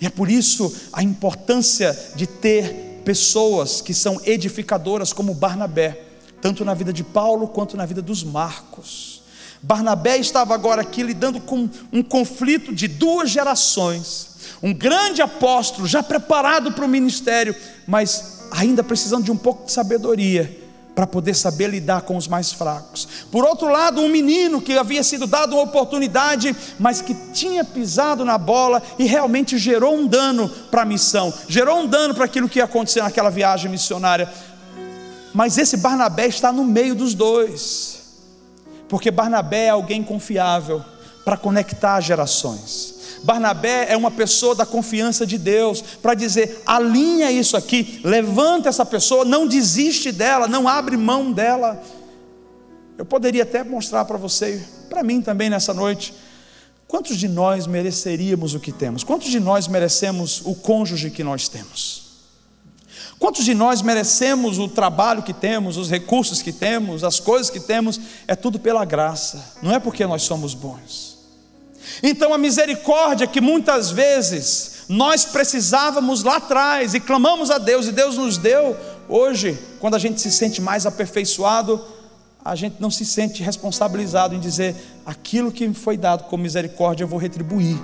[0.00, 6.00] E é por isso a importância de ter pessoas que são edificadoras como Barnabé,
[6.40, 9.20] tanto na vida de Paulo quanto na vida dos Marcos.
[9.60, 14.36] Barnabé estava agora aqui lidando com um conflito de duas gerações.
[14.62, 17.52] Um grande apóstolo, já preparado para o ministério,
[17.84, 20.65] mas ainda precisando de um pouco de sabedoria
[20.96, 23.06] para poder saber lidar com os mais fracos.
[23.30, 28.24] Por outro lado, um menino que havia sido dado uma oportunidade, mas que tinha pisado
[28.24, 32.48] na bola e realmente gerou um dano para a missão, gerou um dano para aquilo
[32.48, 34.28] que ia acontecer naquela viagem missionária.
[35.32, 37.96] Mas esse Barnabé está no meio dos dois
[38.88, 40.82] porque Barnabé é alguém confiável
[41.24, 42.95] para conectar gerações.
[43.26, 48.86] Barnabé é uma pessoa da confiança de Deus para dizer: alinha isso aqui, levanta essa
[48.86, 51.82] pessoa, não desiste dela, não abre mão dela.
[52.96, 56.14] Eu poderia até mostrar para você, para mim também nessa noite,
[56.86, 59.02] quantos de nós mereceríamos o que temos?
[59.02, 62.06] Quantos de nós merecemos o cônjuge que nós temos?
[63.18, 67.58] Quantos de nós merecemos o trabalho que temos, os recursos que temos, as coisas que
[67.58, 67.98] temos?
[68.28, 71.15] É tudo pela graça, não é porque nós somos bons.
[72.02, 77.92] Então a misericórdia que muitas vezes nós precisávamos lá atrás e clamamos a Deus e
[77.92, 78.76] Deus nos deu,
[79.08, 81.84] hoje, quando a gente se sente mais aperfeiçoado,
[82.44, 87.04] a gente não se sente responsabilizado em dizer aquilo que me foi dado com misericórdia
[87.04, 87.76] eu vou retribuir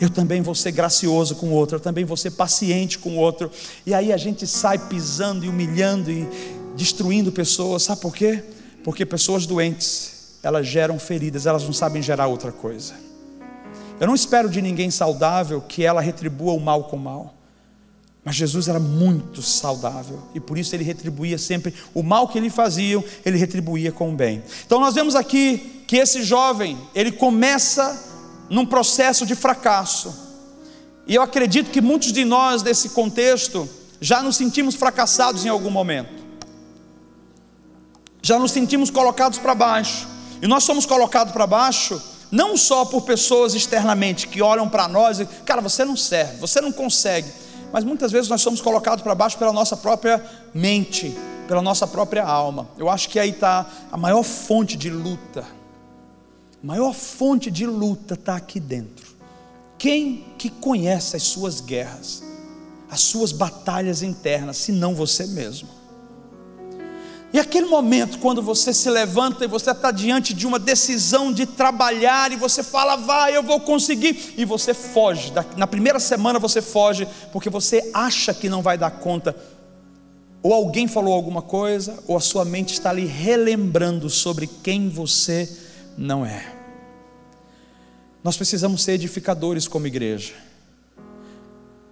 [0.00, 3.16] eu também vou ser gracioso com o outro, eu também vou ser paciente com o
[3.16, 3.50] outro.
[3.84, 6.28] E aí a gente sai pisando e humilhando e
[6.76, 8.42] destruindo pessoas, sabe por quê?
[8.84, 12.94] Porque pessoas doentes, elas geram feridas, elas não sabem gerar outra coisa.
[14.00, 17.34] Eu não espero de ninguém saudável que ela retribua o mal com o mal.
[18.24, 22.50] Mas Jesus era muito saudável e por isso ele retribuía sempre o mal que lhe
[22.50, 24.42] faziam, ele retribuía com o bem.
[24.66, 28.04] Então nós vemos aqui que esse jovem, ele começa
[28.50, 30.12] num processo de fracasso.
[31.06, 33.68] E eu acredito que muitos de nós, nesse contexto,
[34.00, 36.24] já nos sentimos fracassados em algum momento,
[38.20, 40.08] já nos sentimos colocados para baixo,
[40.42, 42.02] e nós somos colocados para baixo
[42.36, 46.60] não só por pessoas externamente que olham para nós e, cara, você não serve, você
[46.60, 47.28] não consegue,
[47.72, 51.16] mas muitas vezes nós somos colocados para baixo pela nossa própria mente,
[51.48, 52.68] pela nossa própria alma.
[52.76, 55.44] Eu acho que aí está a maior fonte de luta
[56.62, 59.14] maior fonte de luta está aqui dentro.
[59.78, 62.24] Quem que conhece as suas guerras?
[62.88, 65.68] as suas batalhas internas, senão você mesmo.
[67.32, 71.44] E aquele momento, quando você se levanta e você está diante de uma decisão de
[71.44, 76.62] trabalhar, e você fala, vai, eu vou conseguir, e você foge, na primeira semana você
[76.62, 79.36] foge, porque você acha que não vai dar conta,
[80.42, 85.50] ou alguém falou alguma coisa, ou a sua mente está ali relembrando sobre quem você
[85.98, 86.54] não é.
[88.22, 90.32] Nós precisamos ser edificadores como igreja.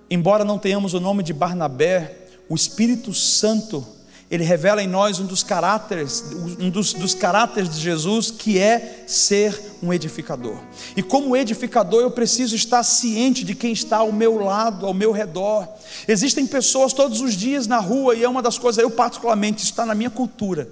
[0.09, 3.93] Embora não tenhamos o nome de Barnabé, o Espírito Santo
[4.30, 6.24] ele revela em nós um dos caráteres,
[6.58, 10.58] um dos, dos caráteres de Jesus, que é ser um edificador.
[10.96, 15.12] E como edificador, eu preciso estar ciente de quem está ao meu lado, ao meu
[15.12, 15.68] redor.
[16.08, 19.72] Existem pessoas todos os dias na rua, e é uma das coisas, eu particularmente, isso
[19.72, 20.68] está na minha cultura.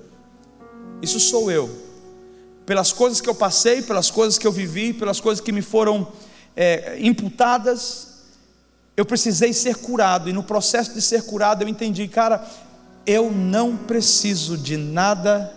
[1.02, 1.68] Isso sou eu.
[2.64, 6.08] Pelas coisas que eu passei, pelas coisas que eu vivi, pelas coisas que me foram
[6.56, 8.08] é, imputadas,
[8.96, 12.46] eu precisei ser curado, e no processo de ser curado eu entendi, cara,
[13.06, 15.52] eu não preciso de nada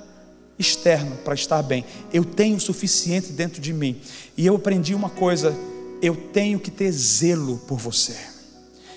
[0.58, 1.86] externo para estar bem.
[2.12, 4.00] Eu tenho o suficiente dentro de mim.
[4.38, 5.56] E eu aprendi uma coisa:
[6.02, 8.16] eu tenho que ter zelo por você.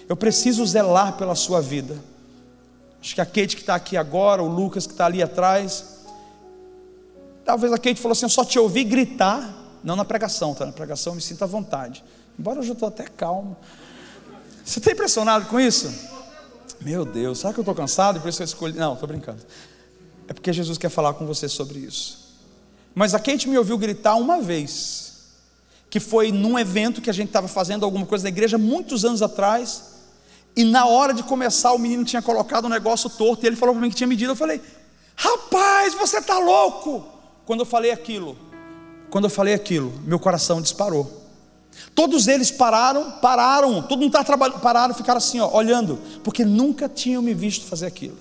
[0.09, 1.97] Eu preciso zelar pela sua vida.
[3.01, 5.99] Acho que a Kate que está aqui agora, o Lucas que está ali atrás.
[7.45, 9.57] Talvez a Kate falou assim: eu só te ouvi gritar.
[9.85, 10.67] Não na pregação, tá?
[10.67, 12.03] Na pregação eu me sinto à vontade.
[12.39, 13.57] Embora eu já estou até calmo.
[14.65, 16.18] Você está impressionado com isso?
[16.81, 18.75] Meu Deus, será que eu estou cansado e por isso eu escolhi?
[18.75, 19.43] Não, estou brincando.
[20.29, 22.29] É porque Jesus quer falar com você sobre isso.
[22.95, 25.23] Mas a Kate me ouviu gritar uma vez,
[25.91, 29.23] que foi num evento que a gente estava fazendo alguma coisa na igreja muitos anos
[29.23, 29.85] atrás,
[30.57, 33.75] e na hora de começar o menino tinha colocado um negócio torto, e ele falou
[33.75, 34.61] para mim que tinha medido, eu falei,
[35.17, 37.07] rapaz, você está louco!
[37.47, 38.37] Quando eu falei aquilo,
[39.11, 41.18] quando eu falei aquilo, meu coração disparou.
[41.95, 46.89] Todos eles pararam, pararam, todo mundo está trabalhando, pararam, ficaram assim, ó, olhando, porque nunca
[46.89, 48.19] tinham me visto fazer aquilo.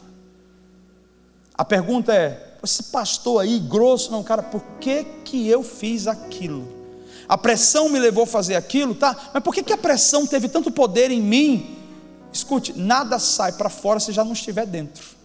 [1.56, 6.76] A pergunta é: esse pastor aí, grosso, não, cara, por que, que eu fiz aquilo?
[7.28, 9.32] A pressão me levou a fazer aquilo, tá?
[9.34, 11.76] Mas por que, que a pressão teve tanto poder em mim?
[12.32, 15.17] Escute, nada sai para fora se já não estiver dentro.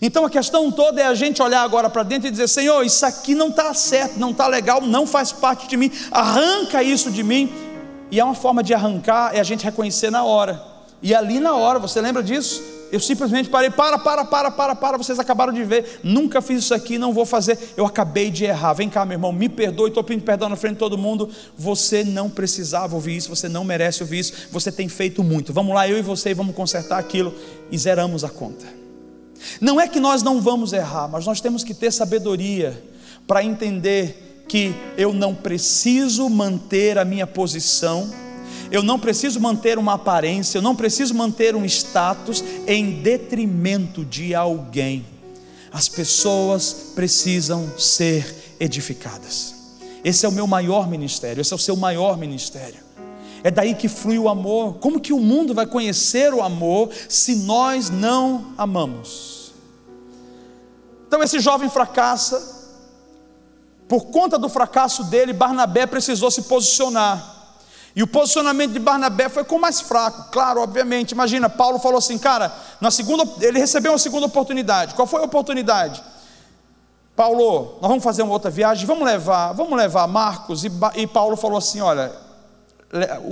[0.00, 3.04] Então a questão toda é a gente olhar agora para dentro e dizer: Senhor, isso
[3.04, 7.22] aqui não está certo, não está legal, não faz parte de mim, arranca isso de
[7.22, 7.52] mim.
[8.10, 10.62] E é uma forma de arrancar, é a gente reconhecer na hora.
[11.02, 12.62] E ali na hora, você lembra disso?
[12.90, 16.72] Eu simplesmente parei, para, para, para, para, para, vocês acabaram de ver, nunca fiz isso
[16.72, 18.72] aqui, não vou fazer, eu acabei de errar.
[18.72, 21.28] Vem cá, meu irmão, me perdoe, estou pedindo perdão na frente de todo mundo.
[21.56, 25.52] Você não precisava ouvir isso, você não merece ouvir isso, você tem feito muito.
[25.52, 27.34] Vamos lá, eu e você, vamos consertar aquilo
[27.70, 28.77] e zeramos a conta.
[29.60, 32.82] Não é que nós não vamos errar, mas nós temos que ter sabedoria
[33.26, 38.10] para entender que eu não preciso manter a minha posição,
[38.70, 44.34] eu não preciso manter uma aparência, eu não preciso manter um status em detrimento de
[44.34, 45.04] alguém.
[45.70, 49.54] As pessoas precisam ser edificadas.
[50.02, 52.87] Esse é o meu maior ministério, esse é o seu maior ministério.
[53.42, 54.74] É daí que flui o amor.
[54.78, 59.52] Como que o mundo vai conhecer o amor se nós não amamos?
[61.06, 62.56] Então esse jovem fracassa.
[63.88, 67.36] Por conta do fracasso dele, Barnabé precisou se posicionar.
[67.96, 71.12] E o posicionamento de Barnabé foi com mais fraco, claro, obviamente.
[71.12, 74.94] Imagina, Paulo falou assim, cara, na segunda, ele recebeu uma segunda oportunidade.
[74.94, 76.02] Qual foi a oportunidade?
[77.16, 80.64] Paulo, nós vamos fazer uma outra viagem, vamos levar, vamos levar Marcos.
[80.64, 82.12] E, e Paulo falou assim: olha,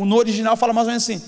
[0.04, 1.22] no original fala mais ou menos assim: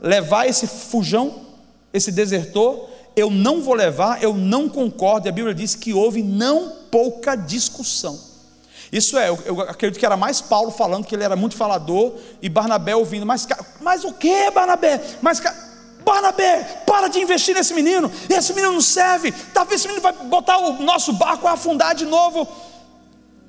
[0.00, 1.46] levar esse fujão,
[1.92, 5.26] esse desertor, eu não vou levar, eu não concordo.
[5.26, 8.18] E a Bíblia diz que houve não pouca discussão.
[8.92, 12.48] Isso é, eu, acredito que era mais Paulo falando que ele era muito falador e
[12.48, 13.26] Barnabé ouvindo.
[13.26, 13.46] Mas,
[13.80, 15.00] mas o que, Barnabé?
[15.20, 15.42] Mas,
[16.04, 18.10] Barnabé, para de investir nesse menino.
[18.28, 19.32] Esse menino não serve.
[19.52, 22.46] Talvez esse menino vai botar o nosso barco a afundar de novo.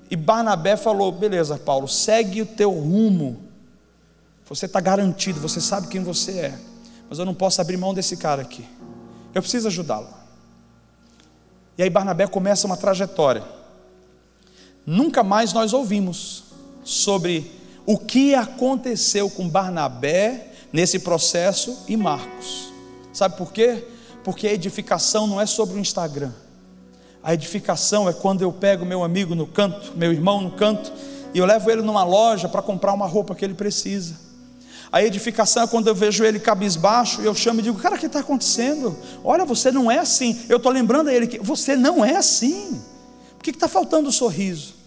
[0.10, 3.47] E Barnabé falou: beleza, Paulo, segue o teu rumo.
[4.50, 6.60] Você está garantido, você sabe quem você é.
[7.10, 8.66] Mas eu não posso abrir mão desse cara aqui.
[9.34, 10.08] Eu preciso ajudá-lo.
[11.78, 13.44] E aí Barnabé começa uma trajetória.
[14.86, 16.46] Nunca mais nós ouvimos
[16.84, 17.52] sobre
[17.86, 22.72] o que aconteceu com Barnabé nesse processo e Marcos.
[23.14, 23.86] Sabe por quê?
[24.24, 26.32] Porque a edificação não é sobre o Instagram.
[27.22, 30.92] A edificação é quando eu pego meu amigo no canto, meu irmão no canto,
[31.34, 34.27] e eu levo ele numa loja para comprar uma roupa que ele precisa.
[34.92, 38.06] A edificação é quando eu vejo ele cabisbaixo, eu chamo e digo: Cara, o que
[38.06, 38.98] está acontecendo?
[39.24, 40.40] Olha, você não é assim.
[40.48, 42.82] Eu estou lembrando a ele que você não é assim.
[43.38, 44.78] Por que está faltando o sorriso?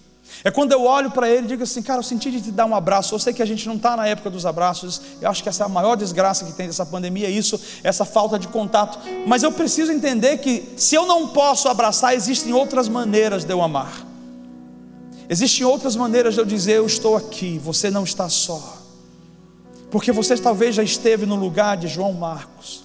[0.43, 2.65] É quando eu olho para ele e digo assim, cara, eu senti de te dar
[2.65, 3.15] um abraço.
[3.15, 5.01] Eu sei que a gente não está na época dos abraços.
[5.21, 8.05] Eu acho que essa é a maior desgraça que tem dessa pandemia, é isso, essa
[8.05, 8.99] falta de contato.
[9.27, 13.61] Mas eu preciso entender que se eu não posso abraçar, existem outras maneiras de eu
[13.61, 14.07] amar.
[15.29, 18.80] Existem outras maneiras de eu dizer, eu estou aqui, você não está só.
[19.91, 22.85] Porque você talvez já esteve no lugar de João Marcos,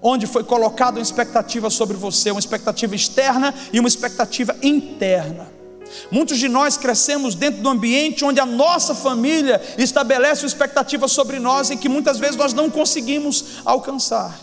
[0.00, 5.58] onde foi colocada uma expectativa sobre você, uma expectativa externa e uma expectativa interna.
[6.10, 11.38] Muitos de nós crescemos dentro do ambiente onde a nossa família estabelece uma expectativa sobre
[11.38, 14.38] nós e que muitas vezes nós não conseguimos alcançar.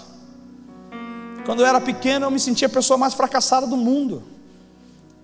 [1.45, 4.23] Quando eu era pequeno, eu me sentia a pessoa mais fracassada do mundo.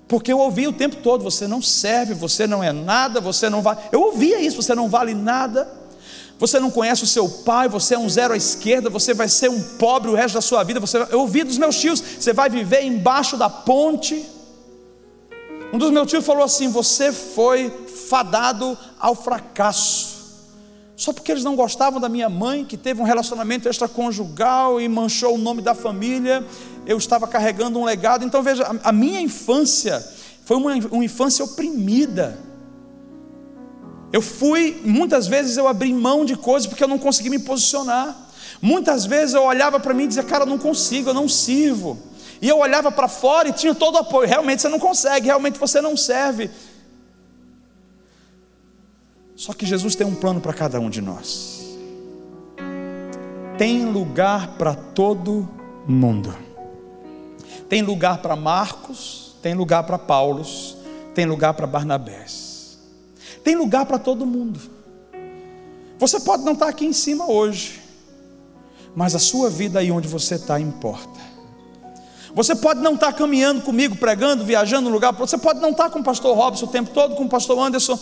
[0.08, 3.62] Porque eu ouvia o tempo todo: você não serve, você não é nada, você não
[3.62, 3.80] vale.
[3.92, 5.81] Eu ouvia isso: você não vale nada,
[6.42, 9.48] você não conhece o seu pai, você é um zero à esquerda, você vai ser
[9.48, 10.80] um pobre o resto da sua vida.
[10.80, 10.98] Você...
[11.12, 14.26] Eu ouvi dos meus tios: você vai viver embaixo da ponte.
[15.72, 17.70] Um dos meus tios falou assim: Você foi
[18.10, 20.20] fadado ao fracasso.
[20.96, 25.36] Só porque eles não gostavam da minha mãe, que teve um relacionamento extraconjugal e manchou
[25.36, 26.44] o nome da família,
[26.88, 28.26] eu estava carregando um legado.
[28.26, 30.04] Então veja, a minha infância
[30.44, 32.36] foi uma, uma infância oprimida.
[34.12, 38.16] Eu fui, muitas vezes eu abri mão de coisas porque eu não consegui me posicionar.
[38.62, 41.98] Muitas vezes eu olhava para mim e dizia, cara, eu não consigo, eu não sirvo.
[42.42, 44.28] E eu olhava para fora e tinha todo o apoio.
[44.28, 46.50] Realmente você não consegue, realmente você não serve.
[49.36, 51.62] Só que Jesus tem um plano para cada um de nós.
[53.58, 55.48] Tem lugar para todo
[55.88, 56.36] mundo.
[57.70, 60.44] Tem lugar para Marcos, tem lugar para Paulo,
[61.16, 62.41] tem lugar para Barnabés.
[63.44, 64.60] Tem lugar para todo mundo.
[66.00, 67.80] Você pode não estar aqui em cima hoje,
[68.96, 71.20] mas a sua vida aí onde você está importa.
[72.34, 76.00] Você pode não estar caminhando comigo, pregando, viajando no lugar, você pode não estar com
[76.00, 78.00] o pastor Robson o tempo todo, com o pastor Anderson,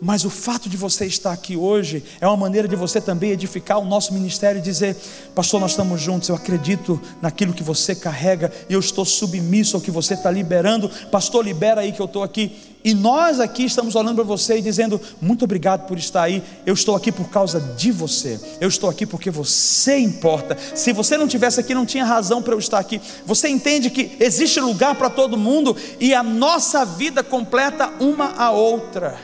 [0.00, 3.78] mas o fato de você estar aqui hoje é uma maneira de você também edificar
[3.78, 4.96] o nosso ministério e dizer:
[5.34, 9.82] Pastor, nós estamos juntos, eu acredito naquilo que você carrega, e eu estou submisso ao
[9.82, 10.90] que você está liberando.
[11.10, 12.69] Pastor, libera aí que eu estou aqui.
[12.82, 16.42] E nós aqui estamos olhando para você e dizendo: Muito obrigado por estar aí.
[16.64, 18.40] Eu estou aqui por causa de você.
[18.60, 20.56] Eu estou aqui porque você importa.
[20.74, 23.00] Se você não tivesse aqui, não tinha razão para eu estar aqui.
[23.26, 28.50] Você entende que existe lugar para todo mundo e a nossa vida completa uma a
[28.50, 29.18] outra.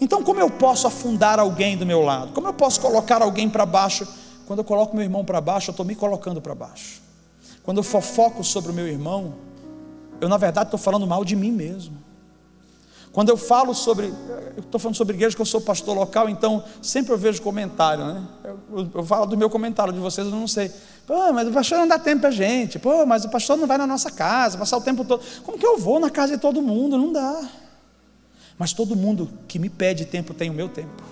[0.00, 2.32] Então, como eu posso afundar alguém do meu lado?
[2.32, 4.06] Como eu posso colocar alguém para baixo?
[4.46, 7.00] Quando eu coloco meu irmão para baixo, eu estou me colocando para baixo.
[7.62, 9.34] Quando eu fofoco sobre o meu irmão,
[10.20, 12.03] eu na verdade estou falando mal de mim mesmo.
[13.14, 14.08] Quando eu falo sobre,
[14.56, 18.04] eu estou falando sobre igreja que eu sou pastor local, então sempre eu vejo comentário,
[18.04, 18.22] né?
[18.42, 20.68] Eu, eu, falo do meu comentário, de vocês eu não sei.
[21.06, 22.76] Pô, mas o pastor não dá tempo para gente.
[22.76, 25.22] Pô, mas o pastor não vai na nossa casa, passar o tempo todo.
[25.44, 26.98] Como que eu vou na casa de todo mundo?
[26.98, 27.48] Não dá.
[28.58, 31.04] Mas todo mundo que me pede tempo tem o meu tempo.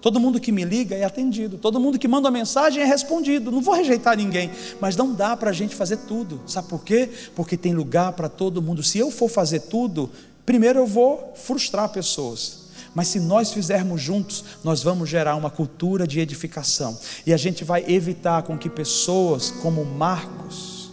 [0.00, 1.58] Todo mundo que me liga é atendido.
[1.58, 3.50] Todo mundo que manda mensagem é respondido.
[3.50, 4.50] Não vou rejeitar ninguém.
[4.80, 6.40] Mas não dá para a gente fazer tudo.
[6.46, 7.10] Sabe por quê?
[7.34, 8.82] Porque tem lugar para todo mundo.
[8.82, 10.10] Se eu for fazer tudo,
[10.44, 12.64] primeiro eu vou frustrar pessoas.
[12.94, 16.96] Mas se nós fizermos juntos, nós vamos gerar uma cultura de edificação.
[17.26, 20.92] E a gente vai evitar com que pessoas como Marcos,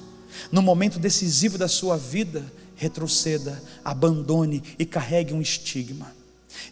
[0.52, 2.44] no momento decisivo da sua vida,
[2.76, 6.12] retroceda, abandone e carregue um estigma.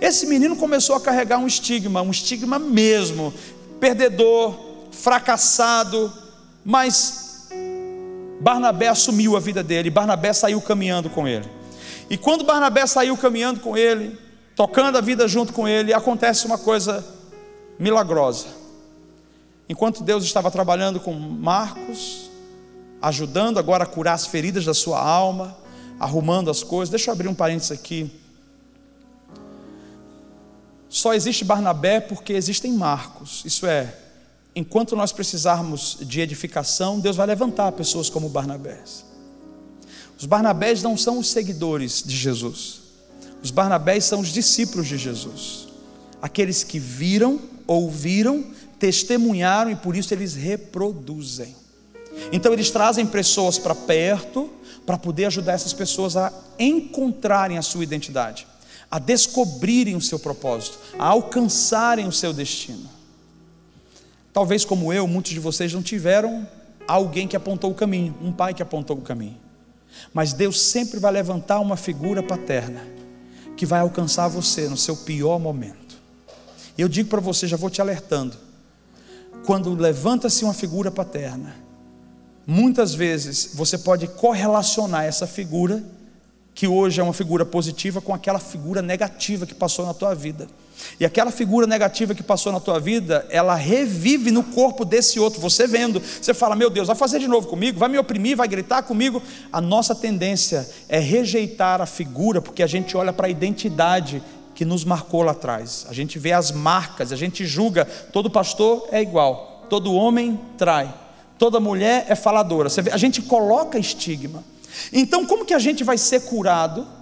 [0.01, 3.31] Esse menino começou a carregar um estigma, um estigma mesmo,
[3.79, 4.57] perdedor,
[4.91, 6.11] fracassado,
[6.65, 7.47] mas
[8.41, 11.58] Barnabé assumiu a vida dele, Barnabé saiu caminhando com ele.
[12.09, 14.17] E quando Barnabé saiu caminhando com ele,
[14.55, 17.05] tocando a vida junto com ele, acontece uma coisa
[17.77, 18.47] milagrosa.
[19.67, 22.29] Enquanto Deus estava trabalhando com Marcos,
[23.01, 25.55] ajudando agora a curar as feridas da sua alma,
[25.99, 26.89] arrumando as coisas.
[26.89, 28.11] Deixa eu abrir um parênteses aqui.
[30.89, 33.43] Só existe Barnabé porque existem Marcos.
[33.45, 33.93] Isso é,
[34.55, 39.05] enquanto nós precisarmos de edificação, Deus vai levantar pessoas como Barnabés.
[40.19, 42.81] Os Barnabés não são os seguidores de Jesus.
[43.41, 45.69] Os Barnabés são os discípulos de Jesus.
[46.21, 48.43] Aqueles que viram, ouviram,
[48.77, 51.55] testemunharam e por isso eles reproduzem.
[52.33, 54.49] Então eles trazem pessoas para perto
[54.85, 58.45] para poder ajudar essas pessoas a encontrarem a sua identidade,
[58.91, 62.89] a descobrirem o seu propósito, a alcançarem o seu destino.
[64.33, 66.45] Talvez como eu, muitos de vocês não tiveram
[66.85, 69.37] alguém que apontou o caminho, um pai que apontou o caminho.
[70.13, 72.81] Mas Deus sempre vai levantar uma figura paterna
[73.55, 75.97] que vai alcançar você no seu pior momento.
[76.77, 78.37] Eu digo para você, já vou te alertando.
[79.45, 81.55] Quando levanta-se uma figura paterna,
[82.47, 85.83] muitas vezes você pode correlacionar essa figura
[86.59, 90.45] que hoje é uma figura positiva com aquela figura negativa que passou na tua vida.
[90.99, 95.39] E aquela figura negativa que passou na tua vida, ela revive no corpo desse outro.
[95.39, 98.45] Você vendo, você fala: Meu Deus, vai fazer de novo comigo, vai me oprimir, vai
[98.45, 99.23] gritar comigo.
[99.53, 104.21] A nossa tendência é rejeitar a figura, porque a gente olha para a identidade
[104.53, 105.85] que nos marcou lá atrás.
[105.87, 110.93] A gente vê as marcas, a gente julga: todo pastor é igual, todo homem trai,
[111.37, 112.67] toda mulher é faladora.
[112.67, 114.43] Vê, a gente coloca estigma.
[114.91, 116.99] Então, como que a gente vai ser curado?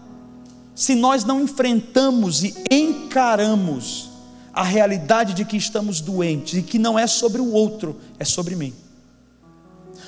[0.77, 4.11] se nós não enfrentamos e encaramos
[4.53, 8.55] a realidade de que estamos doentes e que não é sobre o outro, é sobre
[8.55, 8.75] mim.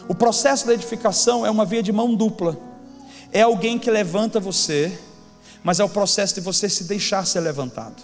[0.08, 2.56] O processo da edificação é uma via de mão dupla.
[3.32, 4.96] É alguém que levanta você,
[5.64, 8.04] mas é o processo de você se deixar ser levantado.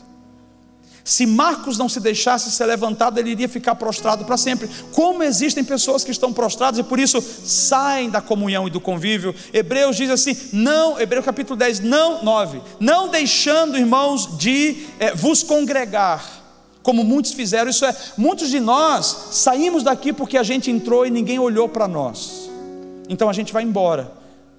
[1.06, 4.68] Se Marcos não se deixasse ser levantado, ele iria ficar prostrado para sempre.
[4.92, 9.36] Como existem pessoas que estão prostradas e por isso saem da comunhão e do convívio.
[9.54, 15.44] Hebreus diz assim: não, Hebreus capítulo 10, não, 9, não deixando, irmãos, de é, vos
[15.44, 16.26] congregar,
[16.82, 17.70] como muitos fizeram.
[17.70, 21.88] Isso é, muitos de nós saímos daqui porque a gente entrou e ninguém olhou para
[21.88, 22.50] nós.
[23.08, 24.12] Então a gente vai embora.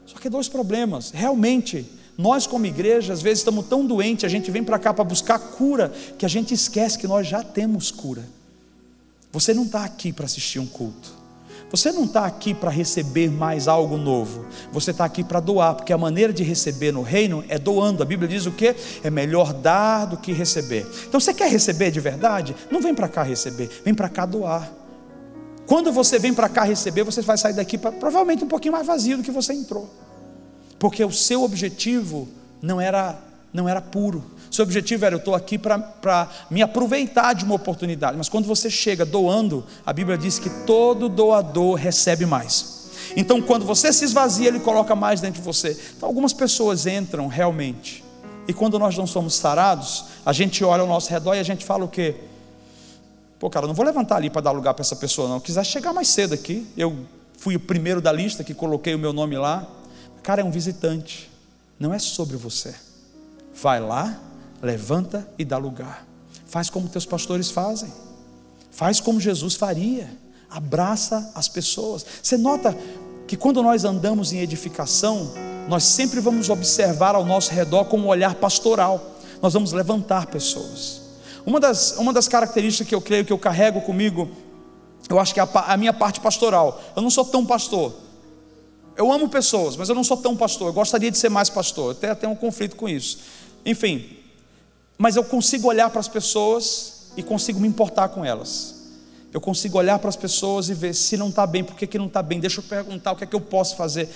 [0.07, 1.85] Só que dois problemas, realmente
[2.19, 5.39] nós, como igreja, às vezes estamos tão doentes, a gente vem para cá para buscar
[5.39, 8.25] cura, que a gente esquece que nós já temos cura.
[9.33, 11.15] Você não está aqui para assistir um culto.
[11.71, 14.47] Você não está aqui para receber mais algo novo.
[14.73, 18.03] Você está aqui para doar, porque a maneira de receber no reino é doando.
[18.03, 18.75] A Bíblia diz o que?
[19.03, 20.87] É melhor dar do que receber.
[21.07, 22.57] Então você quer receber de verdade?
[22.71, 24.73] Não vem para cá receber, vem para cá doar.
[25.67, 28.87] Quando você vem para cá receber, você vai sair daqui pra, provavelmente um pouquinho mais
[28.87, 29.91] vazio do que você entrou
[30.79, 32.29] porque o seu objetivo
[32.61, 33.19] não era,
[33.53, 34.25] não era puro.
[34.51, 38.17] Seu objetivo era: eu estou aqui para me aproveitar de uma oportunidade.
[38.17, 42.77] Mas quando você chega doando, a Bíblia diz que todo doador recebe mais.
[43.17, 45.77] Então, quando você se esvazia, Ele coloca mais dentro de você.
[45.97, 48.05] Então, algumas pessoas entram realmente.
[48.49, 51.65] E quando nós não somos sarados, a gente olha ao nosso redor e a gente
[51.65, 52.15] fala o quê?
[53.39, 55.41] Pô, cara, não vou levantar ali para dar lugar para essa pessoa, não.
[55.41, 56.97] Quiser chegar mais cedo aqui, eu
[57.39, 59.67] fui o primeiro da lista que coloquei o meu nome lá.
[60.27, 61.31] Cara, é um visitante,
[61.79, 62.75] não é sobre você.
[63.63, 64.19] Vai lá,
[64.61, 66.05] levanta e dá lugar.
[66.47, 67.93] Faz como teus pastores fazem.
[68.73, 70.11] Faz como Jesus faria.
[70.51, 72.05] Abraça as pessoas.
[72.21, 72.77] Você nota
[73.29, 75.33] que quando nós andamos em edificação,
[75.69, 79.13] nós sempre vamos observar ao nosso redor com um olhar pastoral.
[79.41, 81.03] Nós vamos levantar pessoas.
[81.47, 84.29] Uma das, uma das características que eu creio que eu carrego comigo,
[85.09, 86.83] eu acho que é a, a minha parte pastoral.
[86.97, 88.06] Eu não sou tão pastor,
[88.97, 90.69] eu amo pessoas, mas eu não sou tão pastor.
[90.69, 91.93] Eu gostaria de ser mais pastor.
[91.93, 93.19] Até tenho um conflito com isso.
[93.65, 94.17] Enfim,
[94.97, 98.75] mas eu consigo olhar para as pessoas e consigo me importar com elas.
[99.33, 101.99] Eu consigo olhar para as pessoas e ver se não está bem, por que, que
[101.99, 104.09] não está bem, deixa eu perguntar o que é que eu posso fazer.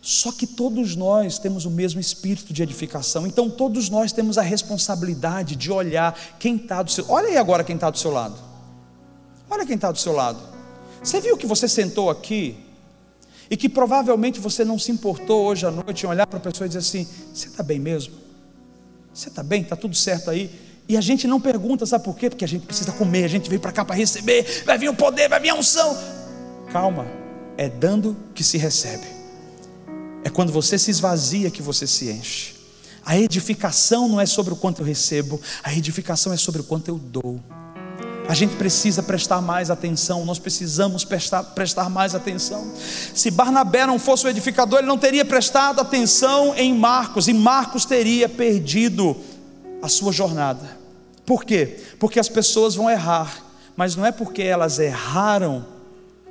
[0.00, 4.42] Só que todos nós temos o mesmo espírito de edificação, então todos nós temos a
[4.42, 8.36] responsabilidade de olhar quem está do seu Olha aí agora quem está do seu lado.
[9.50, 10.40] Olha quem está do seu lado.
[11.02, 12.56] Você viu que você sentou aqui
[13.52, 16.64] e que provavelmente você não se importou hoje à noite em olhar para a pessoa
[16.64, 18.14] e dizer assim: Você está bem mesmo?
[19.12, 19.60] Você está bem?
[19.60, 20.50] Está tudo certo aí?
[20.88, 22.30] E a gente não pergunta, sabe por quê?
[22.30, 24.94] Porque a gente precisa comer, a gente veio para cá para receber, vai vir o
[24.94, 25.94] poder, vai vir a unção.
[26.72, 27.06] Calma,
[27.58, 29.06] é dando que se recebe,
[30.24, 32.54] é quando você se esvazia que você se enche.
[33.04, 36.88] A edificação não é sobre o quanto eu recebo, a edificação é sobre o quanto
[36.88, 37.38] eu dou.
[38.28, 42.72] A gente precisa prestar mais atenção, nós precisamos prestar, prestar mais atenção.
[43.14, 47.84] Se Barnabé não fosse o edificador, ele não teria prestado atenção em Marcos, e Marcos
[47.84, 49.16] teria perdido
[49.82, 50.78] a sua jornada.
[51.26, 51.80] Por quê?
[51.98, 53.44] Porque as pessoas vão errar,
[53.76, 55.64] mas não é porque elas erraram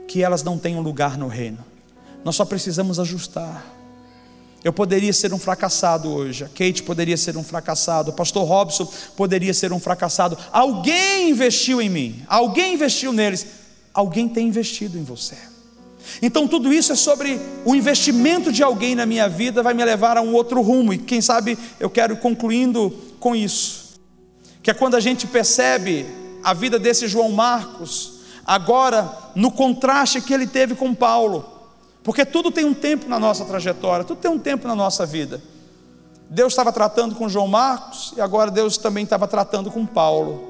[0.07, 1.59] que elas não têm um lugar no reino.
[2.23, 3.65] Nós só precisamos ajustar.
[4.63, 8.85] Eu poderia ser um fracassado hoje, a Kate poderia ser um fracassado, o pastor Robson
[9.15, 10.37] poderia ser um fracassado.
[10.51, 13.45] Alguém investiu em mim, alguém investiu neles,
[13.91, 15.35] alguém tem investido em você.
[16.21, 20.15] Então tudo isso é sobre o investimento de alguém na minha vida, vai me levar
[20.17, 23.99] a um outro rumo, e quem sabe eu quero concluindo com isso,
[24.61, 26.05] que é quando a gente percebe
[26.43, 31.50] a vida desse João Marcos, agora no contraste que ele teve com Paulo.
[32.03, 35.41] Porque tudo tem um tempo na nossa trajetória, tudo tem um tempo na nossa vida.
[36.29, 40.49] Deus estava tratando com João Marcos e agora Deus também estava tratando com Paulo.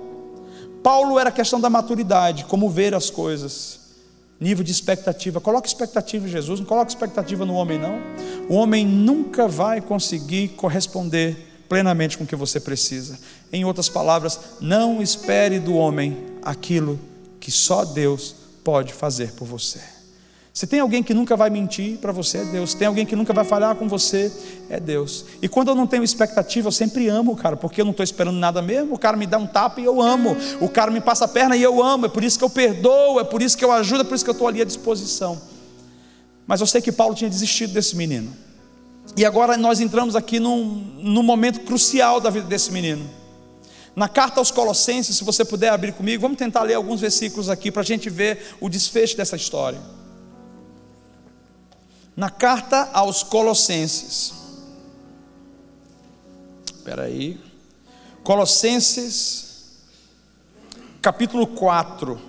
[0.83, 3.79] Paulo era questão da maturidade, como ver as coisas,
[4.39, 5.41] nível de expectativa.
[5.41, 7.99] Coloque expectativa em Jesus, não coloque expectativa no homem, não.
[8.49, 13.19] O homem nunca vai conseguir corresponder plenamente com o que você precisa.
[13.51, 16.99] Em outras palavras, não espere do homem aquilo
[17.39, 19.79] que só Deus pode fazer por você.
[20.53, 22.71] Se tem alguém que nunca vai mentir para você, é Deus.
[22.71, 24.29] Se tem alguém que nunca vai falhar com você,
[24.69, 25.25] é Deus.
[25.41, 28.37] E quando eu não tenho expectativa, eu sempre amo, cara, porque eu não estou esperando
[28.37, 28.95] nada mesmo.
[28.95, 30.35] O cara me dá um tapa e eu amo.
[30.59, 32.05] O cara me passa a perna e eu amo.
[32.05, 34.25] É por isso que eu perdoo, é por isso que eu ajudo, é por isso
[34.25, 35.41] que eu estou ali à disposição.
[36.45, 38.35] Mas eu sei que Paulo tinha desistido desse menino.
[39.15, 40.65] E agora nós entramos aqui num,
[40.97, 43.09] num momento crucial da vida desse menino.
[43.95, 47.71] Na carta aos Colossenses, se você puder abrir comigo, vamos tentar ler alguns versículos aqui
[47.71, 49.79] para a gente ver o desfecho dessa história.
[52.21, 54.31] Na carta aos Colossenses,
[56.67, 57.41] espera aí,
[58.23, 59.79] Colossenses,
[61.01, 62.21] capítulo 4,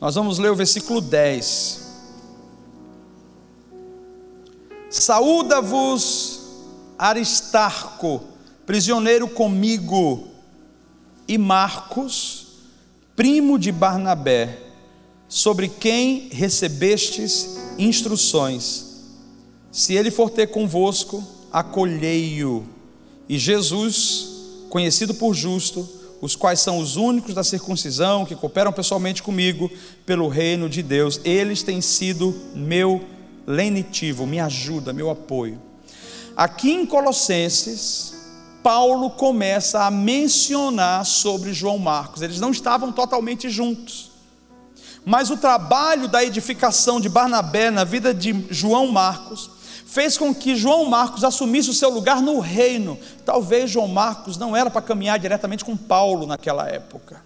[0.00, 1.92] nós vamos ler o versículo 10.
[4.90, 6.40] Saúda-vos
[6.98, 8.20] Aristarco,
[8.66, 10.26] prisioneiro comigo,
[11.28, 12.48] e Marcos,
[13.14, 14.58] primo de Barnabé,
[15.28, 18.86] sobre quem recebestes instruções.
[19.72, 21.22] Se ele for ter convosco,
[21.52, 22.64] acolhei-o.
[23.28, 24.28] E Jesus,
[24.68, 25.88] conhecido por justo,
[26.20, 29.70] os quais são os únicos da circuncisão que cooperam pessoalmente comigo
[30.04, 33.02] pelo reino de Deus, eles têm sido meu
[33.46, 35.60] lenitivo, me ajuda, meu apoio.
[36.36, 38.14] Aqui em Colossenses,
[38.62, 42.22] Paulo começa a mencionar sobre João Marcos.
[42.22, 44.09] Eles não estavam totalmente juntos.
[45.04, 49.50] Mas o trabalho da edificação de Barnabé na vida de João Marcos
[49.86, 52.98] fez com que João Marcos assumisse o seu lugar no reino.
[53.24, 57.22] Talvez João Marcos não era para caminhar diretamente com Paulo naquela época.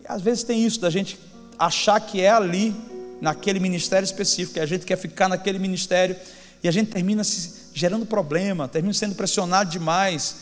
[0.00, 1.18] E às vezes tem isso da gente
[1.58, 2.76] achar que é ali
[3.20, 6.14] naquele ministério específico, que a gente quer ficar naquele ministério
[6.62, 10.36] e a gente termina se gerando problema, termina sendo pressionado demais.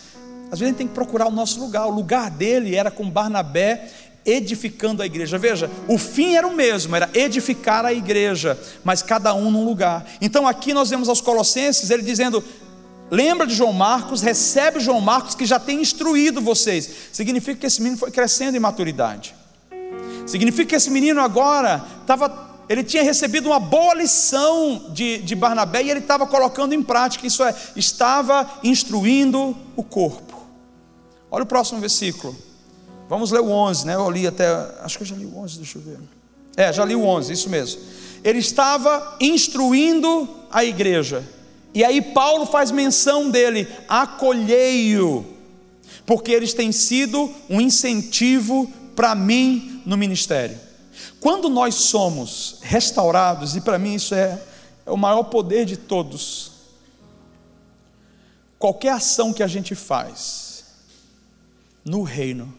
[0.50, 1.86] Às vezes a gente tem que procurar o nosso lugar.
[1.86, 3.90] O lugar dele era com Barnabé
[4.26, 5.38] edificando a igreja.
[5.38, 10.04] Veja, o fim era o mesmo, era edificar a igreja, mas cada um num lugar.
[10.20, 12.42] Então aqui nós vemos aos Colossenses ele dizendo:
[13.10, 16.90] Lembra de João Marcos, recebe João Marcos que já tem instruído vocês.
[17.12, 19.34] Significa que esse menino foi crescendo em maturidade.
[20.26, 25.84] Significa que esse menino agora estava ele tinha recebido uma boa lição de, de Barnabé
[25.84, 30.34] e ele estava colocando em prática, isso é, estava instruindo o corpo.
[31.30, 32.36] Olha o próximo versículo.
[33.08, 33.94] Vamos ler o 11, né?
[33.94, 34.48] Eu li até,
[34.80, 35.98] acho que eu já li o 11, deixa eu ver.
[36.56, 37.80] É, já li o 11, isso mesmo.
[38.24, 41.24] Ele estava instruindo a igreja.
[41.72, 45.24] E aí Paulo faz menção dele, acolhei-o,
[46.04, 50.58] porque eles têm sido um incentivo para mim no ministério.
[51.20, 54.40] Quando nós somos restaurados, e para mim isso é,
[54.84, 56.52] é o maior poder de todos,
[58.58, 60.64] qualquer ação que a gente faz
[61.84, 62.52] no reino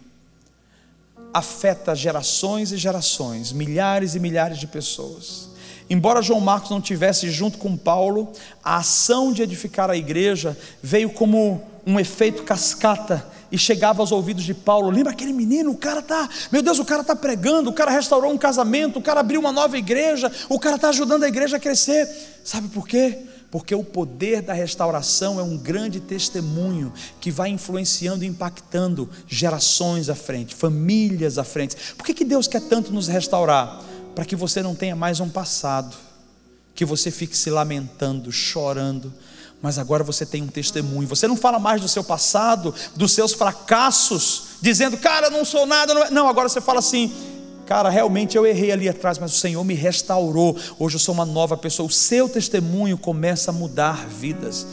[1.37, 5.49] afeta gerações e gerações, milhares e milhares de pessoas.
[5.89, 8.31] Embora João Marcos não tivesse junto com Paulo,
[8.63, 14.43] a ação de edificar a igreja veio como um efeito cascata e chegava aos ouvidos
[14.43, 14.89] de Paulo.
[14.89, 15.71] Lembra aquele menino?
[15.71, 19.01] O cara tá, meu Deus, o cara tá pregando, o cara restaurou um casamento, o
[19.01, 22.09] cara abriu uma nova igreja, o cara tá ajudando a igreja a crescer.
[22.43, 23.19] Sabe por quê?
[23.49, 30.09] Porque o poder da restauração é um grande testemunho que vai influenciando e impactando gerações
[30.09, 31.75] à frente, famílias à frente.
[31.95, 33.81] Por que, que Deus quer tanto nos restaurar?
[34.13, 35.95] Para que você não tenha mais um passado,
[36.75, 39.13] que você fique se lamentando, chorando,
[39.61, 41.07] mas agora você tem um testemunho.
[41.07, 45.93] Você não fala mais do seu passado, dos seus fracassos, dizendo, cara, não sou nada.
[45.93, 46.11] Não, é.
[46.11, 47.11] não, agora você fala assim,
[47.67, 50.57] cara, realmente eu errei ali atrás, mas o Senhor me restaurou.
[50.79, 51.85] Hoje eu sou uma nova pessoa.
[51.85, 54.65] O seu testemunho começa a mudar vidas.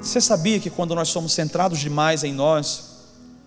[0.00, 2.94] Você sabia que quando nós somos centrados demais em nós,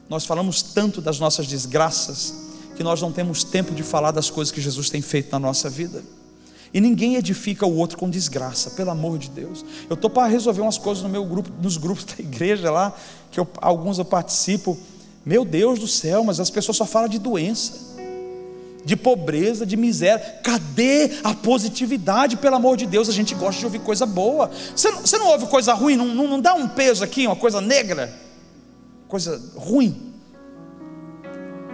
[0.07, 2.33] nós falamos tanto das nossas desgraças,
[2.75, 5.69] que nós não temos tempo de falar das coisas que Jesus tem feito na nossa
[5.69, 6.03] vida?
[6.71, 9.65] E ninguém edifica o outro com desgraça, pelo amor de Deus.
[9.89, 12.95] Eu estou para resolver umas coisas no meu grupo, nos grupos da igreja lá,
[13.31, 14.77] que eu, alguns eu participo.
[15.25, 17.86] Meu Deus do céu, mas as pessoas só falam de doença,
[18.87, 20.39] de pobreza, de miséria.
[20.41, 23.09] Cadê a positividade, pelo amor de Deus?
[23.09, 24.49] A gente gosta de ouvir coisa boa.
[24.73, 25.97] Você não, você não ouve coisa ruim?
[25.97, 28.17] Não, não, não dá um peso aqui, uma coisa negra?
[29.09, 30.13] Coisa ruim.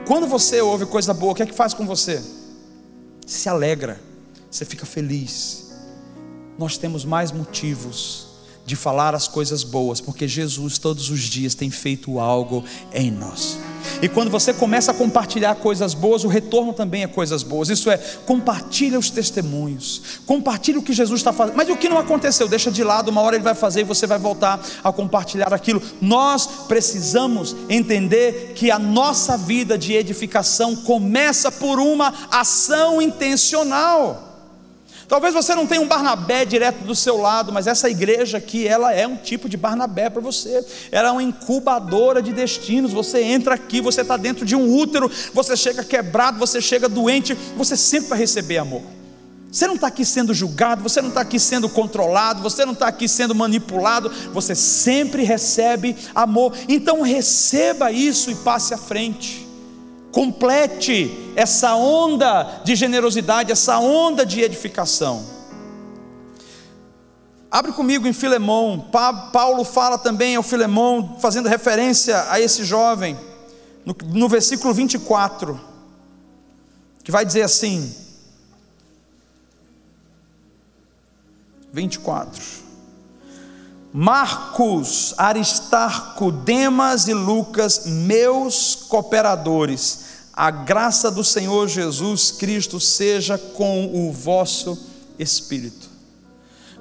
[0.07, 2.19] Quando você ouve coisa boa, o que é que faz com você?
[3.27, 4.01] Se alegra
[4.49, 5.71] você fica feliz.
[6.57, 8.27] Nós temos mais motivos
[8.65, 13.57] de falar as coisas boas, porque Jesus todos os dias tem feito algo em nós.
[14.01, 17.69] E quando você começa a compartilhar coisas boas, o retorno também é coisas boas.
[17.69, 21.55] Isso é, compartilha os testemunhos, compartilha o que Jesus está fazendo.
[21.55, 24.07] Mas o que não aconteceu, deixa de lado, uma hora ele vai fazer e você
[24.07, 25.81] vai voltar a compartilhar aquilo.
[26.01, 34.32] Nós precisamos entender que a nossa vida de edificação começa por uma ação intencional.
[35.07, 38.93] Talvez você não tenha um Barnabé direto do seu lado, mas essa igreja aqui, ela
[38.93, 40.65] é um tipo de Barnabé para você.
[40.91, 42.93] Ela é uma incubadora de destinos.
[42.93, 47.33] Você entra aqui, você está dentro de um útero, você chega quebrado, você chega doente,
[47.55, 48.81] você sempre vai receber amor.
[49.51, 52.87] Você não está aqui sendo julgado, você não está aqui sendo controlado, você não está
[52.87, 56.53] aqui sendo manipulado, você sempre recebe amor.
[56.67, 59.42] Então receba isso e passe à frente
[60.13, 65.25] complete essa onda de generosidade, essa onda de edificação.
[67.51, 68.89] Abre comigo em Filemão,
[69.33, 73.19] Paulo fala também ao Filemão, fazendo referência a esse jovem,
[73.83, 75.59] no, no versículo 24,
[77.03, 77.93] que vai dizer assim:
[81.71, 82.63] 24.
[83.95, 90.02] Marcos, Aristarco, Demas e Lucas, meus cooperadores,
[90.33, 95.87] a graça do Senhor Jesus Cristo seja com o vosso espírito.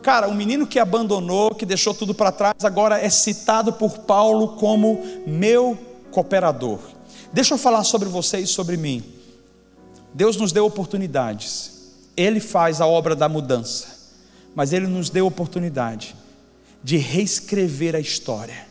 [0.03, 4.57] Cara, o menino que abandonou, que deixou tudo para trás, agora é citado por Paulo
[4.57, 5.79] como meu
[6.11, 6.79] cooperador.
[7.33, 9.05] Deixa eu falar sobre você e sobre mim.
[10.15, 13.87] Deus nos deu oportunidades, Ele faz a obra da mudança,
[14.55, 16.17] mas Ele nos deu oportunidade
[16.83, 18.67] de reescrever a história,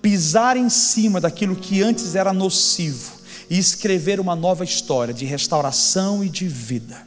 [0.00, 3.19] pisar em cima daquilo que antes era nocivo
[3.50, 7.04] e escrever uma nova história de restauração e de vida.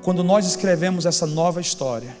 [0.00, 2.16] Quando nós escrevemos essa nova história,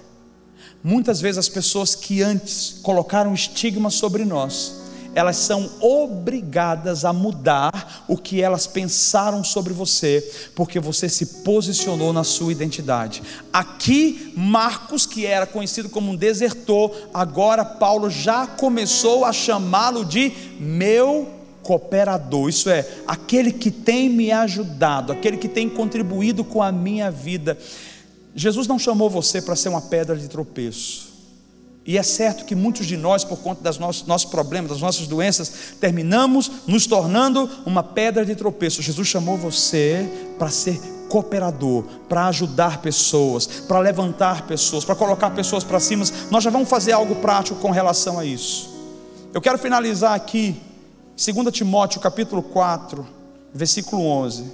[0.82, 4.82] muitas vezes as pessoas que antes colocaram estigma sobre nós,
[5.14, 12.12] elas são obrigadas a mudar o que elas pensaram sobre você, porque você se posicionou
[12.12, 13.22] na sua identidade.
[13.52, 20.32] Aqui, Marcos, que era conhecido como um desertor, agora Paulo já começou a chamá-lo de
[20.58, 26.72] meu cooperador, isso é, aquele que tem me ajudado, aquele que tem contribuído com a
[26.72, 27.56] minha vida.
[28.34, 31.12] Jesus não chamou você para ser uma pedra de tropeço.
[31.84, 35.06] E é certo que muitos de nós, por conta dos nossos, nossos problemas, das nossas
[35.06, 38.80] doenças, terminamos nos tornando uma pedra de tropeço.
[38.80, 40.08] Jesus chamou você
[40.38, 46.04] para ser cooperador, para ajudar pessoas, para levantar pessoas, para colocar pessoas para cima.
[46.30, 48.70] Nós já vamos fazer algo prático com relação a isso.
[49.34, 50.56] Eu quero finalizar aqui,
[51.16, 53.06] 2 Timóteo capítulo 4,
[53.52, 54.44] versículo 11.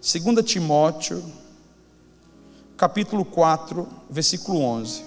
[0.00, 1.22] 2 Timóteo,
[2.76, 5.04] capítulo 4, versículo 11.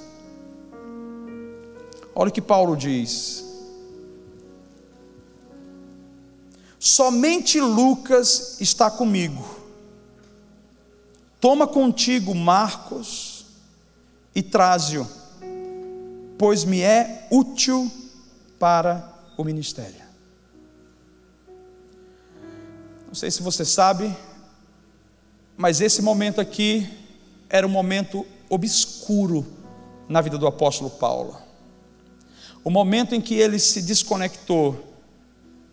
[2.13, 3.43] Olha o que Paulo diz.
[6.79, 9.43] Somente Lucas está comigo.
[11.41, 13.45] Toma contigo Marcos
[14.33, 15.07] e traze-o,
[16.37, 17.91] pois me é útil
[18.59, 20.04] para o ministério.
[23.15, 24.13] Não sei se você sabe,
[25.55, 26.85] mas esse momento aqui
[27.49, 29.47] era um momento obscuro
[30.09, 31.37] na vida do apóstolo Paulo.
[32.61, 34.97] O momento em que ele se desconectou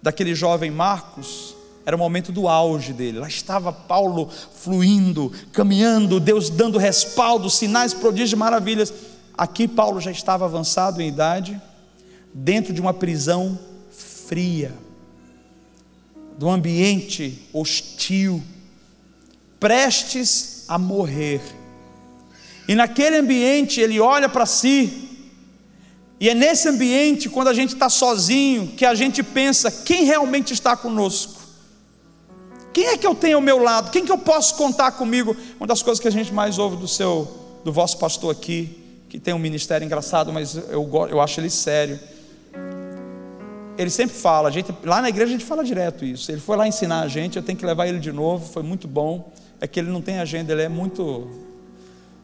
[0.00, 3.18] daquele jovem Marcos era o momento do auge dele.
[3.18, 8.94] Lá estava Paulo fluindo, caminhando, Deus dando respaldo, sinais, prodígios, maravilhas.
[9.36, 11.60] Aqui Paulo já estava avançado em idade,
[12.32, 13.58] dentro de uma prisão
[13.90, 14.72] fria,
[16.40, 18.42] um ambiente hostil,
[19.60, 21.40] prestes a morrer.
[22.68, 25.10] E naquele ambiente ele olha para si
[26.22, 30.52] e é nesse ambiente, quando a gente está sozinho, que a gente pensa quem realmente
[30.52, 31.42] está conosco.
[32.72, 33.90] Quem é que eu tenho ao meu lado?
[33.90, 35.36] Quem que eu posso contar comigo?
[35.58, 38.78] Uma das coisas que a gente mais ouve do seu, do vosso pastor aqui,
[39.08, 41.98] que tem um ministério engraçado, mas eu, eu acho ele sério.
[43.78, 46.30] Ele sempre fala, a gente, lá na igreja a gente fala direto isso.
[46.30, 48.86] Ele foi lá ensinar a gente, eu tenho que levar ele de novo, foi muito
[48.86, 49.32] bom.
[49.60, 51.30] É que ele não tem agenda, ele é muito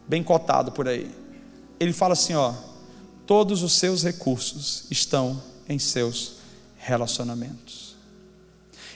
[0.07, 1.09] bem cotado por aí.
[1.79, 2.53] Ele fala assim, ó,
[3.29, 6.37] Todos os seus recursos estão em seus
[6.79, 7.95] relacionamentos.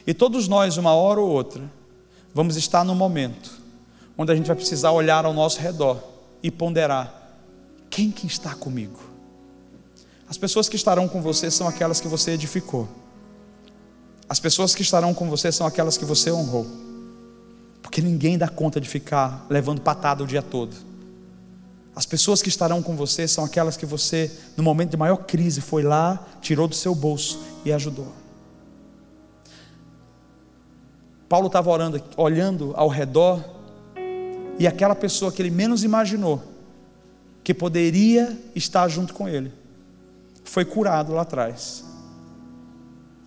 [0.07, 1.61] E todos nós, uma hora ou outra,
[2.33, 3.61] vamos estar num momento
[4.17, 6.03] onde a gente vai precisar olhar ao nosso redor
[6.41, 7.13] e ponderar:
[7.91, 8.99] quem que está comigo?
[10.29, 12.87] As pessoas que estarão com você são aquelas que você edificou.
[14.27, 16.65] As pessoas que estarão com você são aquelas que você honrou.
[17.81, 20.75] Porque ninguém dá conta de ficar levando patada o dia todo.
[21.95, 25.61] As pessoas que estarão com você são aquelas que você, no momento de maior crise,
[25.61, 28.11] foi lá, tirou do seu bolso e ajudou.
[31.29, 33.43] Paulo estava orando, olhando ao redor,
[34.57, 36.41] e aquela pessoa que ele menos imaginou
[37.43, 39.51] que poderia estar junto com ele,
[40.43, 41.83] foi curado lá atrás,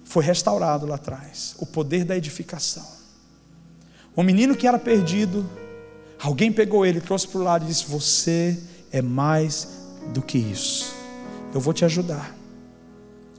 [0.05, 1.55] foi restaurado lá atrás.
[1.59, 2.87] O poder da edificação.
[4.15, 5.49] O menino que era perdido,
[6.21, 8.59] alguém pegou ele, trouxe para o lado e disse: Você
[8.91, 9.69] é mais
[10.13, 10.95] do que isso.
[11.53, 12.35] Eu vou te ajudar.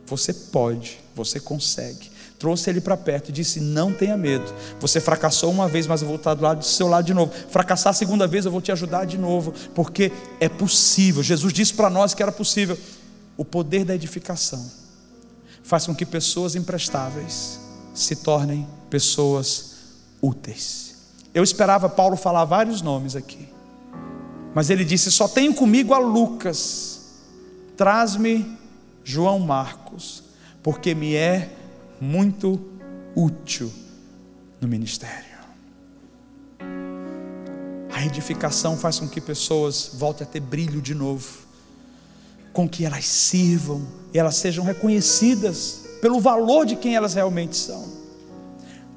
[0.06, 4.46] Você pode, você consegue trouxe ele para perto e disse: Não tenha medo.
[4.80, 7.32] Você fracassou uma vez, mas eu vou estar do, lado, do seu lado de novo.
[7.50, 11.24] Fracassar a segunda vez, eu vou te ajudar de novo, porque é possível.
[11.24, 12.78] Jesus disse para nós que era possível.
[13.38, 14.70] O poder da edificação
[15.64, 17.60] faz com que pessoas imprestáveis
[17.94, 19.76] se tornem pessoas
[20.22, 20.96] úteis.
[21.34, 23.48] Eu esperava Paulo falar vários nomes aqui,
[24.56, 27.02] mas ele disse: Só tenho comigo a Lucas,
[27.76, 28.58] traz-me
[29.04, 30.24] João Marcos,
[30.64, 31.54] porque me é
[32.02, 32.60] muito
[33.16, 33.72] útil
[34.60, 35.38] no ministério.
[37.94, 41.47] A edificação faz com que pessoas voltem a ter brilho de novo,
[42.54, 43.82] com que elas sirvam
[44.14, 47.86] e elas sejam reconhecidas pelo valor de quem elas realmente são.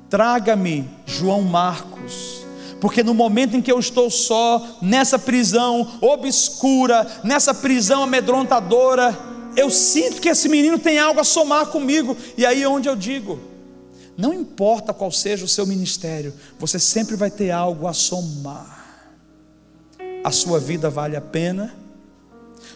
[0.09, 2.45] Traga-me João Marcos,
[2.81, 9.17] porque no momento em que eu estou só, nessa prisão obscura, nessa prisão amedrontadora,
[9.57, 12.97] eu sinto que esse menino tem algo a somar comigo, e aí é onde eu
[12.97, 13.39] digo:
[14.17, 18.79] não importa qual seja o seu ministério, você sempre vai ter algo a somar.
[20.23, 21.75] A sua vida vale a pena.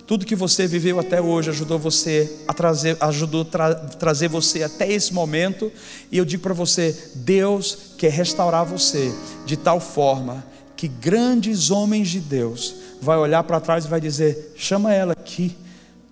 [0.07, 4.91] Tudo que você viveu até hoje ajudou você a trazer, ajudou tra trazer você até
[4.93, 5.73] esse momento.
[6.13, 9.15] E eu digo para você, Deus quer restaurar você
[9.47, 10.45] de tal forma
[10.77, 15.57] que grandes homens de Deus vai olhar para trás e vai dizer: chama ela aqui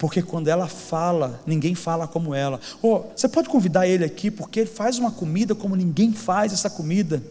[0.02, 2.58] porque quando ela fala, ninguém fala como ela.
[2.82, 6.68] Oh, você pode convidar ele aqui, porque ele faz uma comida como ninguém faz essa
[6.68, 7.22] comida.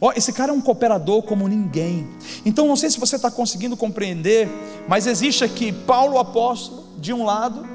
[0.00, 2.06] Oh, esse cara é um cooperador como ninguém.
[2.44, 4.48] Então, não sei se você está conseguindo compreender,
[4.88, 7.66] mas existe aqui Paulo apóstolo, de um lado,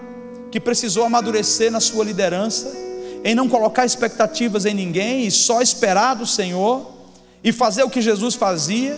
[0.52, 2.72] que precisou amadurecer na sua liderança,
[3.24, 6.92] em não colocar expectativas em ninguém e só esperar do Senhor
[7.44, 8.98] e fazer o que Jesus fazia.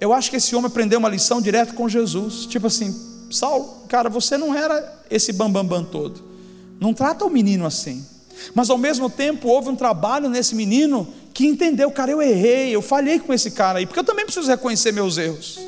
[0.00, 2.94] Eu acho que esse homem aprendeu uma lição direto com Jesus, tipo assim,
[3.30, 6.24] Saulo, cara, você não era esse bambambam bam, bam todo.
[6.80, 8.04] Não trata o menino assim.
[8.54, 12.80] Mas ao mesmo tempo houve um trabalho nesse menino que entendeu, cara, eu errei, eu
[12.80, 15.60] falhei com esse cara aí, porque eu também preciso reconhecer meus erros.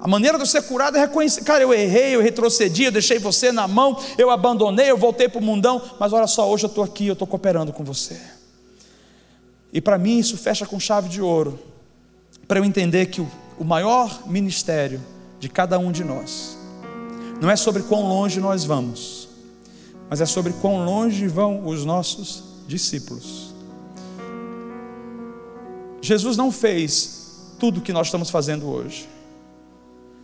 [0.00, 3.18] A maneira de eu ser curado é reconhecer, cara, eu errei, eu retrocedi, eu deixei
[3.18, 6.68] você na mão, eu abandonei, eu voltei para o mundão, mas olha só, hoje eu
[6.68, 8.18] estou aqui, eu estou cooperando com você.
[9.70, 11.58] E para mim isso fecha com chave de ouro,
[12.48, 15.02] para eu entender que o, o maior ministério
[15.38, 16.56] de cada um de nós.
[17.42, 19.28] Não é sobre quão longe nós vamos,
[20.08, 23.51] mas é sobre quão longe vão os nossos discípulos.
[26.02, 29.08] Jesus não fez tudo o que nós estamos fazendo hoje,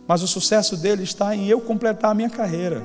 [0.07, 2.83] mas o sucesso dele está em eu completar a minha carreira.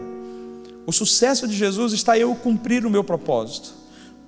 [0.86, 3.74] O sucesso de Jesus está em eu cumprir o meu propósito.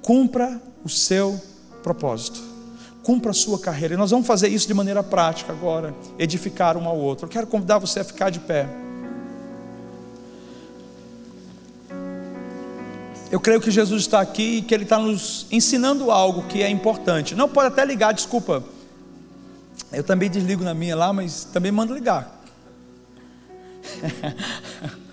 [0.03, 1.41] Cumpra o seu
[1.83, 2.57] propósito
[3.07, 3.95] cumpra a sua carreira.
[3.95, 7.27] E nós vamos fazer isso de maneira prática agora, edificar um ao outro.
[7.27, 8.69] Eu quero convidar você a ficar de pé.
[13.31, 16.69] Eu creio que Jesus está aqui e que Ele está nos ensinando algo que é
[16.69, 17.35] importante.
[17.35, 18.63] Não pode até ligar, desculpa.
[19.93, 22.41] Eu também desligo na minha lá, mas também mando ligar.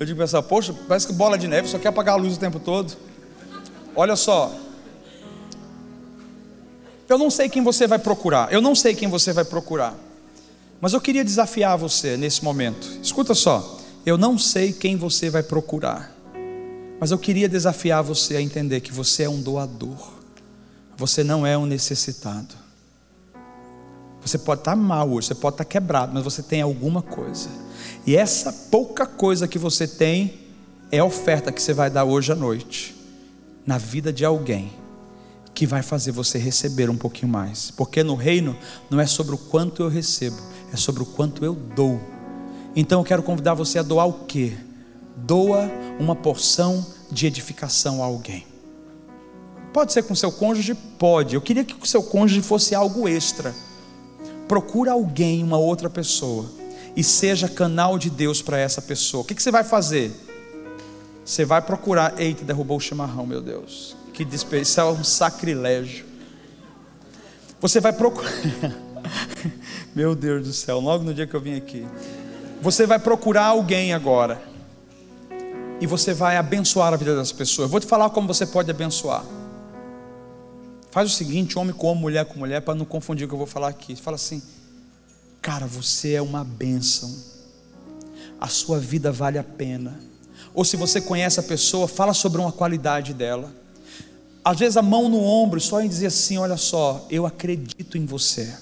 [0.00, 2.36] Eu digo para essa, poxa, parece que bola de neve só quer apagar a luz
[2.36, 2.96] o tempo todo.
[3.94, 4.52] Olha só,
[7.08, 9.94] eu não sei quem você vai procurar, eu não sei quem você vai procurar,
[10.80, 12.88] mas eu queria desafiar você nesse momento.
[13.02, 16.11] Escuta só, eu não sei quem você vai procurar,
[17.02, 20.12] mas eu queria desafiar você a entender que você é um doador,
[20.96, 22.54] você não é um necessitado.
[24.20, 27.48] Você pode estar mal hoje, você pode estar quebrado, mas você tem alguma coisa,
[28.06, 30.34] e essa pouca coisa que você tem
[30.92, 32.94] é a oferta que você vai dar hoje à noite,
[33.66, 34.72] na vida de alguém
[35.52, 37.72] que vai fazer você receber um pouquinho mais.
[37.72, 38.56] Porque no reino
[38.88, 40.40] não é sobre o quanto eu recebo,
[40.72, 42.00] é sobre o quanto eu dou.
[42.76, 44.56] Então eu quero convidar você a doar o quê?
[45.16, 48.46] Doa uma porção de edificação a alguém.
[49.72, 50.74] Pode ser com seu cônjuge?
[50.74, 51.34] Pode.
[51.34, 53.54] Eu queria que o seu cônjuge fosse algo extra.
[54.46, 56.50] Procura alguém, uma outra pessoa,
[56.94, 59.22] e seja canal de Deus para essa pessoa.
[59.22, 60.12] O que, que você vai fazer?
[61.24, 62.20] Você vai procurar.
[62.20, 63.96] Eita, derrubou o chimarrão, meu Deus.
[64.12, 66.04] Que desperdício, é um sacrilégio.
[67.60, 68.30] Você vai procurar.
[69.94, 71.86] Meu Deus do céu, logo no dia que eu vim aqui.
[72.62, 74.42] Você vai procurar alguém agora.
[75.82, 77.68] E você vai abençoar a vida das pessoas.
[77.68, 79.24] vou te falar como você pode abençoar.
[80.92, 83.38] Faz o seguinte, homem com homem, mulher com mulher, para não confundir o que eu
[83.38, 83.96] vou falar aqui.
[83.96, 84.40] Fala assim,
[85.40, 87.12] cara, você é uma bênção.
[88.40, 89.98] A sua vida vale a pena.
[90.54, 93.52] Ou se você conhece a pessoa, fala sobre uma qualidade dela.
[94.44, 98.06] Às vezes a mão no ombro, só em dizer assim: olha só, eu acredito em
[98.06, 98.54] você.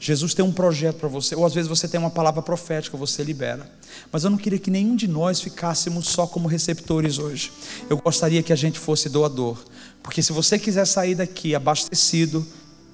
[0.00, 3.22] Jesus tem um projeto para você, ou às vezes você tem uma palavra profética, você
[3.24, 3.68] libera.
[4.12, 7.52] Mas eu não queria que nenhum de nós ficássemos só como receptores hoje.
[7.90, 9.58] Eu gostaria que a gente fosse doador.
[10.02, 12.46] Porque se você quiser sair daqui abastecido,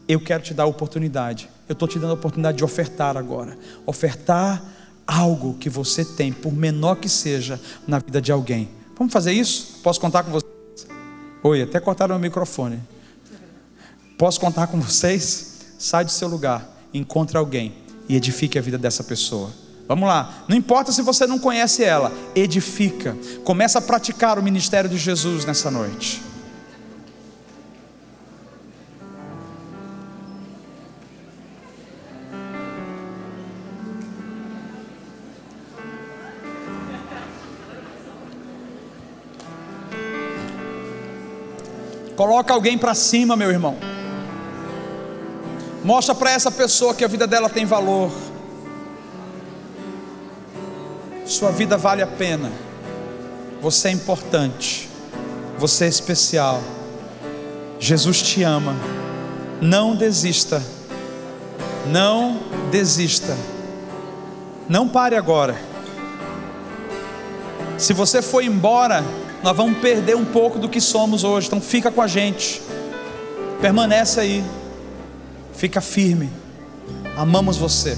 [0.08, 1.48] eu quero te dar a oportunidade.
[1.68, 3.58] Eu estou te dando a oportunidade de ofertar agora.
[3.86, 4.62] Ofertar
[5.06, 8.70] algo que você tem, por menor que seja, na vida de alguém.
[8.96, 9.80] Vamos fazer isso?
[9.82, 10.52] Posso contar com vocês?
[11.42, 12.80] Oi, até cortaram o microfone.
[14.16, 15.52] Posso contar com vocês?
[15.78, 17.74] Sai do seu lugar, encontre alguém
[18.08, 19.50] e edifique a vida dessa pessoa.
[19.86, 23.16] Vamos lá, não importa se você não conhece ela, edifica.
[23.44, 26.22] Começa a praticar o ministério de Jesus nessa noite.
[42.16, 43.93] Coloca alguém para cima, meu irmão.
[45.84, 48.10] Mostra para essa pessoa que a vida dela tem valor.
[51.26, 52.50] Sua vida vale a pena.
[53.60, 54.88] Você é importante.
[55.58, 56.62] Você é especial.
[57.78, 58.74] Jesus te ama.
[59.60, 60.62] Não desista.
[61.86, 63.36] Não desista.
[64.66, 65.54] Não pare agora.
[67.76, 69.04] Se você for embora,
[69.42, 71.48] nós vamos perder um pouco do que somos hoje.
[71.48, 72.62] Então fica com a gente.
[73.60, 74.44] Permanece aí.
[75.56, 76.30] Fica firme.
[77.16, 77.96] Amamos você.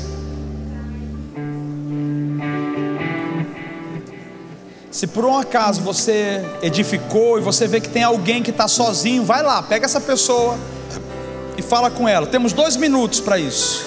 [4.91, 9.25] Se por um acaso você edificou e você vê que tem alguém que está sozinho,
[9.25, 10.59] vai lá, pega essa pessoa
[11.59, 12.27] e fala com ela.
[12.27, 13.87] Temos dois minutos para isso.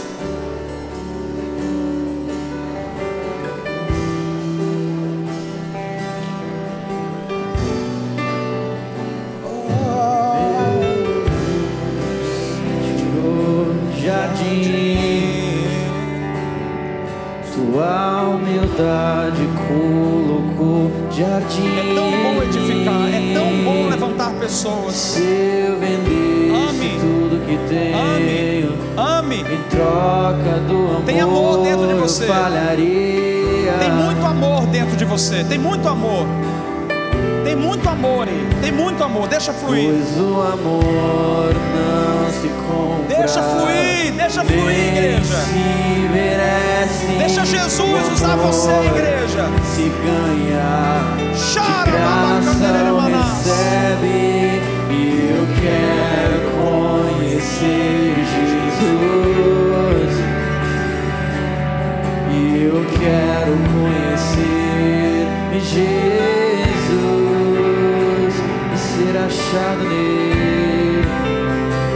[35.39, 35.43] Você.
[35.43, 36.27] Tem muito amor.
[37.43, 38.47] Tem muito amor aí.
[38.61, 39.27] Tem muito amor.
[39.27, 39.91] Deixa fluir.
[39.91, 43.17] Pois o amor não se compra.
[43.17, 44.13] Deixa fluir.
[44.13, 45.35] Deixa fluir, igreja.
[47.17, 49.49] Deixa Jesus usar você, igreja.
[49.63, 51.17] Se ganhar.
[51.53, 51.91] Chora,
[53.07, 54.61] recebe.
[54.91, 54.93] E
[55.31, 58.99] eu quero conhecer Jesus.
[62.31, 64.68] E eu quero conhecer.
[65.57, 65.79] Jesus
[68.73, 71.07] e ser achado nele.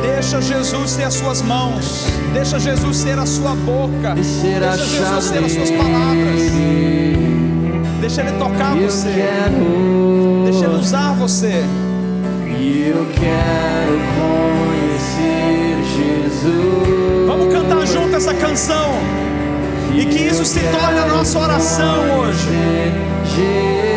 [0.01, 5.43] Deixa Jesus ser as suas mãos, deixa Jesus ser a sua boca, deixa Jesus ser
[5.43, 6.51] as suas palavras.
[8.01, 11.63] Deixa Ele tocar eu você, quero, deixa Ele usar você.
[12.59, 17.27] E eu quero conhecer Jesus.
[17.27, 18.93] Vamos cantar junto essa canção.
[19.95, 23.12] E que isso se torne a nossa oração hoje.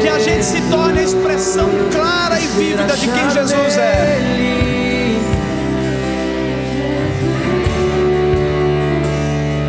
[0.01, 4.19] Que a gente se torne a expressão clara e vívida de quem Jesus é.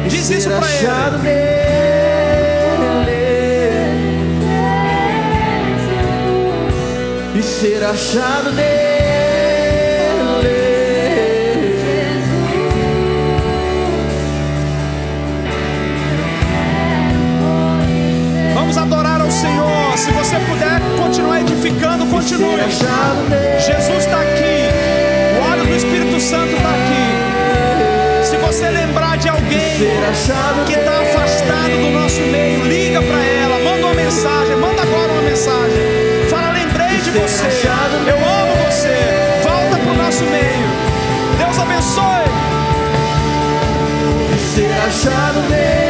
[0.08, 1.58] Diz isso para ele.
[7.36, 8.88] E ser achado nele.
[19.38, 22.60] Se você puder continuar edificando, continue.
[23.60, 24.66] Jesus está aqui.
[25.38, 28.26] O óleo do Espírito Santo está aqui.
[28.26, 29.78] Se você lembrar de alguém
[30.66, 35.22] que está afastado do nosso meio, liga para ela, manda uma mensagem, manda agora uma
[35.22, 35.84] mensagem.
[36.32, 37.46] Fala, lembrei de você.
[38.08, 38.98] Eu amo você.
[39.44, 40.68] Volta para o nosso meio.
[41.38, 42.26] Deus abençoe.
[44.56, 45.87] Ser achado nele.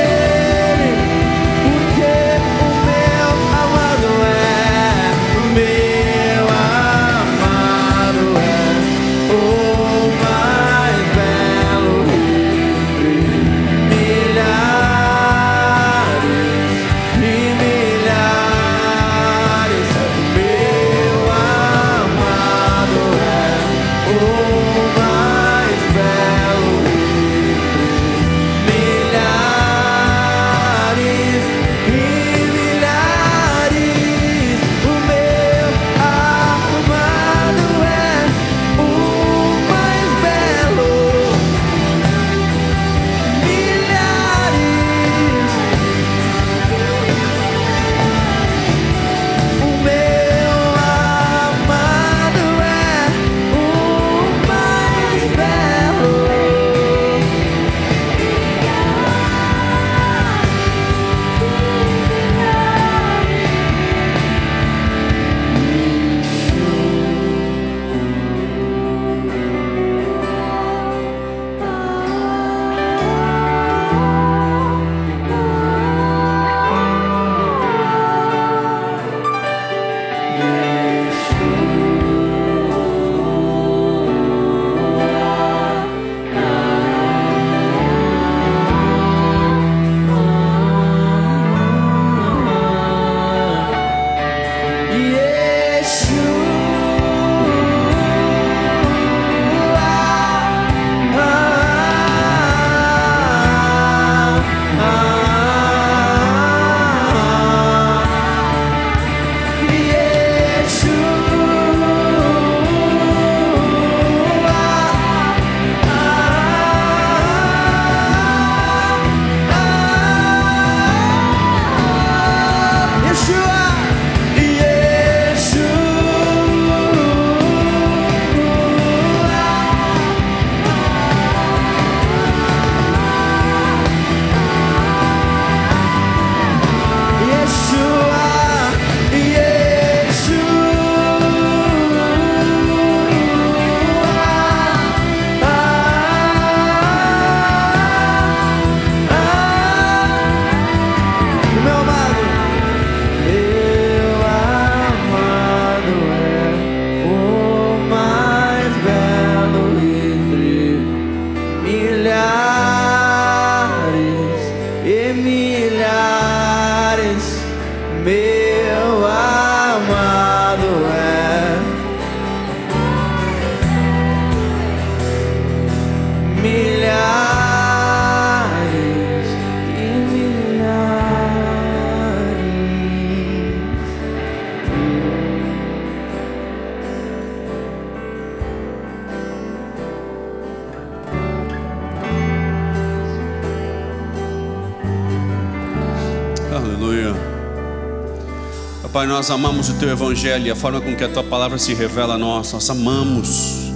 [199.18, 202.18] Nós amamos o Teu Evangelho a forma com que a Tua palavra se revela a
[202.20, 202.54] nós.
[202.54, 203.72] Nós amamos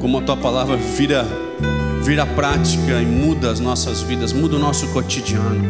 [0.00, 1.24] como a Tua palavra vira,
[2.02, 5.62] vira prática e muda as nossas vidas, muda o nosso cotidiano.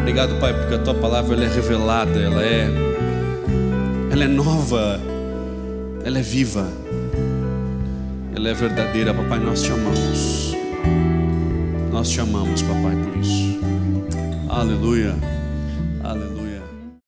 [0.00, 2.70] Obrigado, Pai, porque a Tua palavra ela é revelada, ela é,
[4.10, 4.98] ela é nova,
[6.02, 6.66] ela é viva,
[8.34, 9.38] ela é verdadeira, Papai.
[9.38, 10.56] Nós te amamos.
[11.92, 13.60] Nós te amamos, Papai, por isso.
[14.48, 15.29] Aleluia.